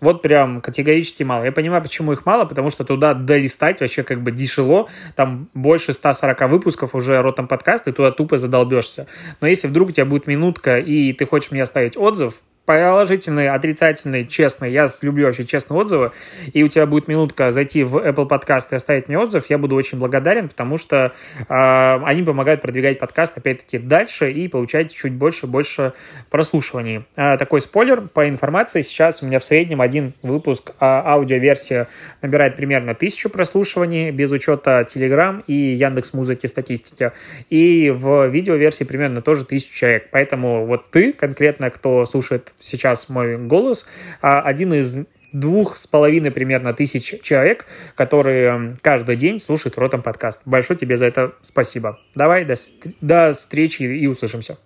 Вот 0.00 0.22
прям 0.22 0.62
категорически 0.62 1.22
мало. 1.22 1.44
Я 1.44 1.52
понимаю, 1.52 1.82
почему 1.82 2.12
их 2.12 2.24
мало, 2.24 2.46
потому 2.46 2.70
что 2.70 2.84
туда 2.84 3.12
долистать 3.12 3.82
вообще 3.82 4.04
как 4.04 4.22
бы 4.22 4.30
дешево. 4.30 4.88
Там 5.16 5.50
больше 5.52 5.92
140 5.92 6.48
выпусков 6.48 6.94
уже 6.94 7.20
ротом 7.20 7.46
подкаста, 7.46 7.90
и 7.90 7.92
туда 7.92 8.10
тупо 8.12 8.38
задолбешься. 8.38 9.06
Но 9.42 9.48
если 9.48 9.68
вдруг 9.68 9.90
у 9.90 9.92
тебя 9.92 10.06
будет 10.06 10.26
минутка, 10.26 10.78
и 10.78 11.12
ты 11.12 11.26
хочешь 11.26 11.50
мне 11.50 11.62
оставить 11.62 11.98
отзыв, 11.98 12.40
положительные, 12.68 13.52
отрицательные, 13.52 14.26
честные. 14.26 14.70
Я 14.70 14.88
люблю 15.00 15.24
вообще 15.24 15.46
честные 15.46 15.80
отзывы. 15.80 16.12
И 16.52 16.62
у 16.62 16.68
тебя 16.68 16.84
будет 16.84 17.08
минутка 17.08 17.50
зайти 17.50 17.82
в 17.82 17.96
Apple 17.96 18.28
Podcast 18.28 18.66
и 18.72 18.74
оставить 18.74 19.08
мне 19.08 19.18
отзыв. 19.18 19.48
Я 19.48 19.56
буду 19.56 19.74
очень 19.74 19.98
благодарен, 19.98 20.50
потому 20.50 20.76
что 20.76 21.14
э, 21.38 21.44
они 21.48 22.22
помогают 22.22 22.60
продвигать 22.60 22.98
подкаст, 22.98 23.38
опять-таки, 23.38 23.78
дальше 23.78 24.30
и 24.30 24.48
получать 24.48 24.94
чуть 24.94 25.14
больше 25.14 25.46
больше 25.46 25.94
прослушиваний. 26.28 27.06
Э, 27.16 27.38
такой 27.38 27.62
спойлер 27.62 28.02
по 28.02 28.28
информации. 28.28 28.82
Сейчас 28.82 29.22
у 29.22 29.26
меня 29.26 29.38
в 29.38 29.44
среднем 29.44 29.80
один 29.80 30.12
выпуск 30.20 30.72
э, 30.72 30.74
аудиоверсия 30.80 31.88
набирает 32.20 32.56
примерно 32.56 32.94
тысячу 32.94 33.30
прослушиваний 33.30 34.10
без 34.10 34.30
учета 34.30 34.86
Telegram 34.86 35.42
и 35.46 35.54
Яндекс 35.54 36.12
Музыки 36.12 36.46
статистики. 36.46 37.12
И 37.48 37.88
в 37.88 38.26
видеоверсии 38.26 38.84
примерно 38.84 39.22
тоже 39.22 39.46
тысячу 39.46 39.72
человек. 39.72 40.08
Поэтому 40.10 40.66
вот 40.66 40.90
ты 40.90 41.14
конкретно, 41.14 41.70
кто 41.70 42.04
слушает 42.04 42.52
сейчас 42.58 43.08
мой 43.08 43.36
голос, 43.38 43.86
а 44.20 44.40
один 44.40 44.74
из 44.74 45.06
двух 45.32 45.76
с 45.76 45.86
половиной 45.86 46.30
примерно 46.30 46.72
тысяч 46.72 47.20
человек, 47.22 47.66
которые 47.94 48.76
каждый 48.80 49.16
день 49.16 49.38
слушают 49.38 49.76
Ротом 49.78 50.02
подкаст. 50.02 50.42
Большое 50.44 50.78
тебе 50.78 50.96
за 50.96 51.06
это 51.06 51.34
спасибо. 51.42 52.00
Давай, 52.14 52.44
до, 52.44 52.54
до 53.00 53.32
встречи 53.32 53.82
и 53.82 54.06
услышимся. 54.06 54.58